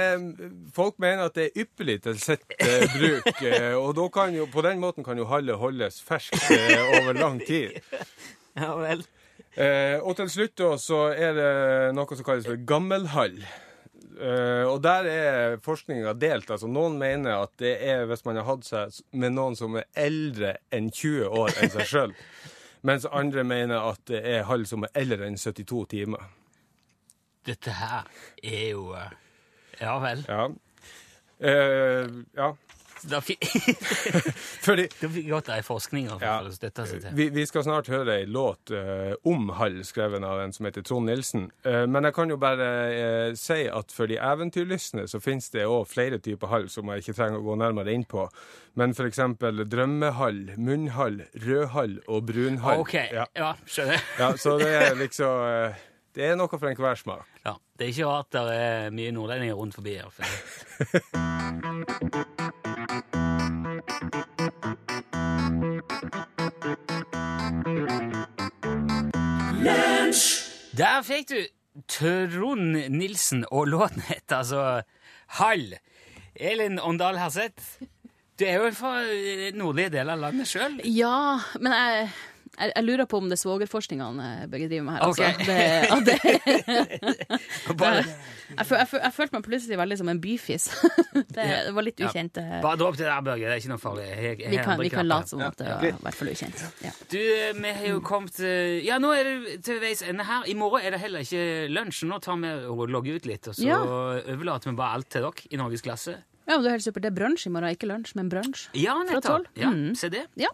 folk 0.76 0.98
mener 1.00 1.30
at 1.30 1.36
det 1.38 1.46
er 1.48 1.64
ypperlig 1.64 2.02
til 2.04 2.18
sitt 2.20 2.44
eh, 2.60 2.84
bruk, 2.92 3.40
eh, 3.48 3.72
og 3.78 3.96
jo, 4.34 4.46
på 4.52 4.64
den 4.66 4.82
måten 4.82 5.04
kan 5.04 5.16
jo 5.16 5.24
hallet 5.30 5.56
holdes 5.56 6.02
ferskt 6.04 6.50
eh, 6.52 7.00
over 7.00 7.16
lang 7.16 7.40
tid. 7.40 7.80
Ja 8.52 8.74
vel. 8.76 9.00
Eh, 9.56 9.96
og 10.04 10.12
til 10.18 10.28
slutt 10.28 10.58
da, 10.60 10.74
så 10.76 11.06
er 11.16 11.30
det 11.32 11.52
noe 11.96 12.18
som 12.18 12.26
kalles 12.26 12.44
for 12.44 12.60
gammelhall. 12.68 13.38
Eh, 14.20 14.64
og 14.68 14.82
der 14.84 15.08
er 15.08 15.56
forskninga 15.64 16.12
delt. 16.20 16.50
altså 16.52 16.68
Noen 16.68 16.98
mener 17.00 17.46
at 17.46 17.54
det 17.62 17.78
er 17.80 18.04
hvis 18.10 18.26
man 18.26 18.36
har 18.36 18.44
hatt 18.50 18.68
seg 18.68 19.00
med 19.16 19.32
noen 19.32 19.56
som 19.56 19.80
er 19.80 19.88
eldre 19.96 20.58
enn 20.68 20.92
20 20.92 21.32
år 21.32 21.56
enn 21.62 21.72
seg 21.72 21.88
sjøl. 21.88 22.14
Mens 22.88 23.08
andre 23.08 23.44
mener 23.46 23.88
at 23.92 24.04
det 24.10 24.20
er 24.20 24.44
hall 24.50 24.68
som 24.68 24.84
er 24.84 24.92
eldre 25.00 25.30
enn 25.30 25.40
72 25.40 25.86
timer. 25.96 26.28
Dette 27.46 27.74
her 27.74 28.06
er 28.42 28.68
jo 28.70 28.92
eh, 28.94 29.14
Ja 29.80 29.96
vel. 30.02 30.24
Ja. 30.28 30.46
Uh, 31.42 32.22
ja. 32.36 32.52
Da 33.02 33.18
fikk 33.24 33.42
Fordi 34.66 34.84
Da 35.00 35.08
fikk 35.10 35.26
godt 35.30 35.50
ei 35.50 35.62
forskning 35.66 36.08
Ja. 36.22 36.36
Vi, 37.16 37.28
vi 37.34 37.44
skal 37.48 37.64
snart 37.66 37.90
høre 37.90 38.20
ei 38.20 38.26
låt 38.30 38.70
uh, 38.74 39.14
om 39.28 39.50
hall, 39.58 39.80
skrevet 39.86 40.22
av 40.26 40.42
en 40.42 40.54
som 40.54 40.66
heter 40.68 40.84
Trond 40.86 41.08
Nilsen. 41.10 41.48
Uh, 41.66 41.84
men 41.90 42.06
jeg 42.06 42.14
kan 42.14 42.30
jo 42.30 42.38
bare 42.40 42.68
uh, 42.92 43.34
si 43.38 43.64
at 43.66 43.94
for 43.94 44.10
de 44.10 44.18
eventyrlystne 44.22 45.08
så 45.10 45.20
finnes 45.22 45.50
det 45.54 45.66
òg 45.66 45.86
flere 45.90 46.20
typer 46.22 46.52
hall 46.52 46.68
som 46.72 46.90
jeg 46.92 47.02
ikke 47.02 47.16
trenger 47.18 47.42
å 47.42 47.46
gå 47.46 47.58
nærmere 47.62 47.94
inn 47.94 48.06
på. 48.08 48.28
Men 48.78 48.94
eksempel 48.94 49.64
drømmehall, 49.68 50.54
munnhall, 50.56 51.22
rødhall 51.42 51.98
og 52.06 52.28
brunhall. 52.30 52.84
OK. 52.84 52.94
Ja. 53.12 53.26
Ja, 53.36 53.54
skjønner. 53.66 54.04
ja, 54.18 54.34
så 54.38 54.58
det 54.62 54.70
er 54.78 54.94
liksom 55.00 55.80
Det 56.14 56.24
er 56.28 56.36
noe 56.36 56.48
for 56.58 56.68
enhver 56.68 56.94
smak. 57.00 57.24
Ja, 57.46 57.54
Det 57.78 57.86
er 57.86 57.92
ikke 57.94 58.06
rart 58.10 58.32
det 58.32 58.42
er 58.56 58.90
mye 58.92 59.10
nordlendinger 59.16 59.54
rundt 59.56 59.74
forbi 59.74 59.94
her. 59.96 60.10
for- 60.10 61.32
Der 70.76 71.02
fikk 71.06 71.28
du 71.30 71.40
Trond 71.88 72.76
Nilsen, 72.92 73.44
og 73.50 73.68
låten 73.72 74.02
heter 74.08 74.36
altså 74.42 74.62
Hall. 75.38 75.74
Elin 76.36 76.78
Åndal 76.80 77.16
Herseth, 77.20 77.78
du 78.40 78.44
er 78.48 78.58
jo 78.58 78.70
fra 78.76 78.92
nordlige 79.56 79.92
deler 79.94 80.16
av 80.16 80.22
landet 80.26 80.48
sjøl. 80.50 80.78
Ja, 80.88 81.38
men 81.60 81.72
jeg, 81.76 82.08
jeg, 82.58 82.72
jeg 82.76 82.84
lurer 82.84 83.06
på 83.08 83.16
om 83.16 83.28
det 83.30 83.36
er 83.38 83.40
svogerforskningene 83.40 84.26
begge 84.52 84.68
driver 84.68 84.84
med 84.84 84.98
her. 84.98 85.08
Okay. 85.08 85.30
Altså. 85.32 85.46
Det, 85.48 86.06
det, 86.06 86.16
jeg, 88.52 88.66
jeg, 88.70 88.88
jeg 89.02 89.12
følte 89.16 89.36
meg 89.38 89.46
plutselig 89.46 89.78
veldig 89.80 89.98
som 90.02 90.10
en 90.12 90.20
byfis. 90.22 90.68
Det, 91.32 91.44
det 91.44 91.72
var 91.72 91.84
litt 91.84 92.00
ukjent. 92.00 92.36
Ja. 92.40 92.58
Bare 92.64 92.76
dropp 92.80 92.96
det 92.98 93.06
der, 93.06 93.20
Børge. 93.24 93.46
Det 93.46 93.54
er 93.54 93.60
ikke 93.60 93.70
noe 93.72 93.80
farlig. 93.80 94.04
Jeg, 94.08 94.36
jeg, 94.42 94.50
Vi 94.52 94.58
kan, 94.64 94.82
kan 94.92 95.08
late 95.08 95.32
som 95.32 95.40
at 95.44 95.56
det 95.60 95.68
var 95.70 95.86
i 95.88 95.92
hvert 96.04 96.16
fall 96.18 96.30
ukjent. 96.32 96.62
Ja. 96.84 96.92
Du, 97.12 97.18
eh, 97.20 97.52
vi 97.56 97.72
har 97.78 97.86
jo 97.88 98.02
kommet 98.04 98.40
eh, 98.44 98.78
Ja, 98.84 98.98
nå 99.00 99.12
er 99.16 99.28
det 99.30 99.54
til 99.64 99.80
veis 99.82 100.02
ende 100.04 100.26
her. 100.28 100.44
I 100.48 100.56
morgen 100.58 100.84
er 100.84 100.92
det 100.96 101.00
heller 101.00 101.24
ikke 101.24 101.70
lunsj. 101.72 102.04
Nå 102.10 102.20
tar 102.24 102.36
vi 102.42 102.52
og 102.72 102.84
logger 102.92 103.16
ut 103.20 103.28
litt, 103.28 103.48
og 103.48 103.56
så 103.56 103.64
Ja. 103.68 103.80
overlater 103.80 104.72
vi 104.72 104.76
bare 104.82 104.98
alt 105.00 105.08
til 105.12 105.24
dere 105.24 105.48
i 105.48 105.60
Norgesklasse. 105.60 106.18
Ja, 106.46 106.56
men 106.56 106.62
det 106.64 106.70
er 106.70 106.76
helt 106.76 106.84
supert. 106.86 107.04
Det 107.04 107.10
er 107.12 107.16
brunsj 107.16 107.46
i 107.46 107.52
morgen, 107.54 107.74
ikke 107.76 107.88
lunsj, 107.90 108.14
men 108.18 108.28
brunsj. 108.32 108.64
Ja, 108.78 108.96
nettopp. 109.08 109.46
Ja, 109.58 109.70
Mm. 109.72 109.94
Se 109.96 110.08
det. 110.12 110.26
Ja, 110.36 110.48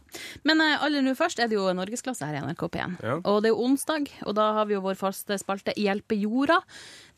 Men 0.45 0.61
uh, 0.61 0.83
aller 0.85 1.03
nå 1.03 1.15
først 1.19 1.41
er 1.41 1.49
det 1.49 1.57
jo 1.57 1.65
norgesklasse 1.75 2.27
her 2.29 2.37
i 2.39 2.43
NRK 2.45 2.69
P1. 2.75 2.99
Ja. 3.03 3.17
Og 3.25 3.43
det 3.43 3.51
er 3.51 3.55
jo 3.57 3.65
onsdag, 3.65 4.11
og 4.27 4.35
da 4.39 4.53
har 4.59 4.69
vi 4.69 4.75
jo 4.77 4.83
vår 4.85 4.99
faste 5.01 5.39
spalte 5.41 5.73
Hjelpe 5.77 6.15
jorda. 6.21 6.61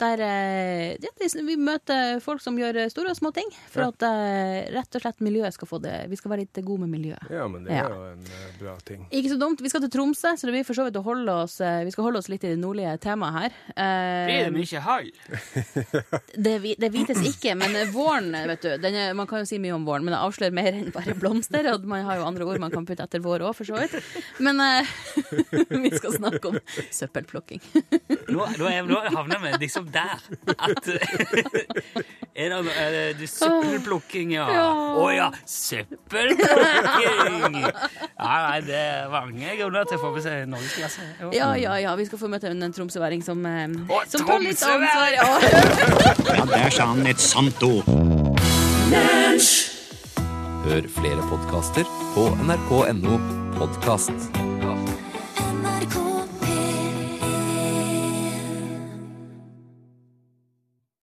Der 0.01 0.21
eh, 0.25 0.97
ja, 1.03 1.11
vi 1.45 1.57
møter 1.61 2.21
folk 2.25 2.41
som 2.41 2.57
gjør 2.57 2.79
store 2.89 3.11
og 3.13 3.19
små 3.19 3.31
ting 3.37 3.51
for 3.69 3.83
Ja. 3.85 3.89
at 3.93 4.05
eh, 4.09 4.71
rett 4.73 4.97
og 4.97 5.03
slett 5.05 5.21
miljøet 5.21 5.53
skal 5.53 5.69
få 5.69 5.81
det 5.85 6.07
Vi 6.09 6.17
skal 6.17 6.33
være 6.33 6.45
litt 6.47 6.61
gode 6.65 6.87
med 6.87 6.93
miljøet. 6.95 7.27
Ja, 7.31 7.45
men 7.53 7.65
det 7.67 7.75
Ja. 7.77 7.85
er 7.85 7.93
jo 7.93 8.07
en 8.15 8.25
eh, 8.25 8.55
bra 8.63 8.77
ting. 8.89 9.03
Ikke 9.13 9.29
så 9.35 9.39
dumt. 9.41 9.61
Vi 9.61 9.69
skal 9.69 9.83
til 9.85 9.91
Tromsø, 9.93 10.33
så 10.41 10.49
det 10.49 10.55
blir 10.57 10.65
for 10.65 10.79
så 10.79 10.87
vidt 10.89 10.97
å 10.97 11.05
holde 11.05 11.29
oss 11.45 11.59
Vi 11.61 11.93
skal 11.93 12.05
holde 12.09 12.19
oss 12.23 12.31
litt 12.33 12.45
i 12.49 12.55
det 12.55 12.59
nordlige 12.63 12.95
temaet 13.05 13.37
her. 13.37 13.59
Eh, 13.77 14.25
Blir 14.31 14.49
det 14.49 14.55
mye 14.57 14.81
hall? 14.87 15.11
det, 16.49 16.55
det 16.81 16.91
vites 16.95 17.21
ikke, 17.35 17.55
men 17.61 17.77
våren, 17.93 18.33
vet 18.49 18.65
du 18.65 18.71
den 18.81 18.95
er, 18.97 19.13
Man 19.15 19.29
kan 19.29 19.43
jo 19.45 19.49
si 19.51 19.59
mye 19.61 19.75
om 19.77 19.85
våren, 19.85 20.05
men 20.07 20.15
det 20.17 20.23
avslører 20.25 20.57
mer 20.57 20.73
enn 20.81 20.91
bare 20.95 21.15
blomster. 21.19 21.69
Og 21.75 21.85
man 21.85 22.07
har 22.09 22.17
jo 22.23 22.25
andre 22.31 22.49
ord 22.49 22.61
man 22.63 22.73
kan 22.73 22.87
putte 22.89 23.05
etter 23.05 23.21
vår 23.25 23.45
òg, 23.51 23.55
for 23.61 23.69
så 23.69 23.77
vidt. 23.77 23.99
Men 24.41 24.57
vi 25.85 25.93
skal 25.93 26.17
snakke 26.17 26.55
om 26.55 26.59
søppelplukking. 26.89 27.61
Nå, 28.33 28.47
nå, 28.57 28.71
nå 28.89 29.01
havner 29.13 29.43
vi 29.45 29.53
liksom 29.67 29.90
der. 29.93 30.19
At 30.59 30.89
Er 32.41 32.49
det 32.49 32.57
er 32.79 32.91
det- 32.95 33.19
du, 33.19 33.27
Søppelplukking, 33.27 34.31
ja. 34.33 34.45
Å 34.47 34.51
Ja. 35.11 35.17
ja, 35.17 35.31
søppelplukking! 35.45 37.57
Ja, 37.61 38.37
nei, 38.47 38.61
det 38.65 38.75
er 38.79 39.09
mange 39.13 39.57
grunner 39.59 39.85
til 39.91 39.99
å 39.99 40.01
få 40.01 40.13
med 40.15 40.23
seg 40.25 40.47
norgesklasse. 40.49 41.01
Ja, 41.35 41.51
ja, 41.59 41.75
ja. 41.83 41.95
Vi 41.99 42.05
skal 42.09 42.19
få 42.23 42.29
møte 42.33 42.47
en 42.53 42.73
tromsøværing 42.73 43.23
som, 43.27 43.43
oh, 43.91 44.03
som 44.09 44.25
tar 44.27 44.39
litt 44.47 44.63
ansvar. 44.63 45.11
Ja. 45.13 45.27
Ja, 46.31 46.45
der 46.47 46.71
sa 46.71 46.85
han 46.93 47.07
et 47.11 47.19
sant 47.21 47.63
ord. 47.67 47.85
Hør 50.65 50.83
flere 50.97 51.23
podkaster 51.31 51.85
på 52.15 52.23
nrk.no 52.47 53.15
podkast. 53.59 54.19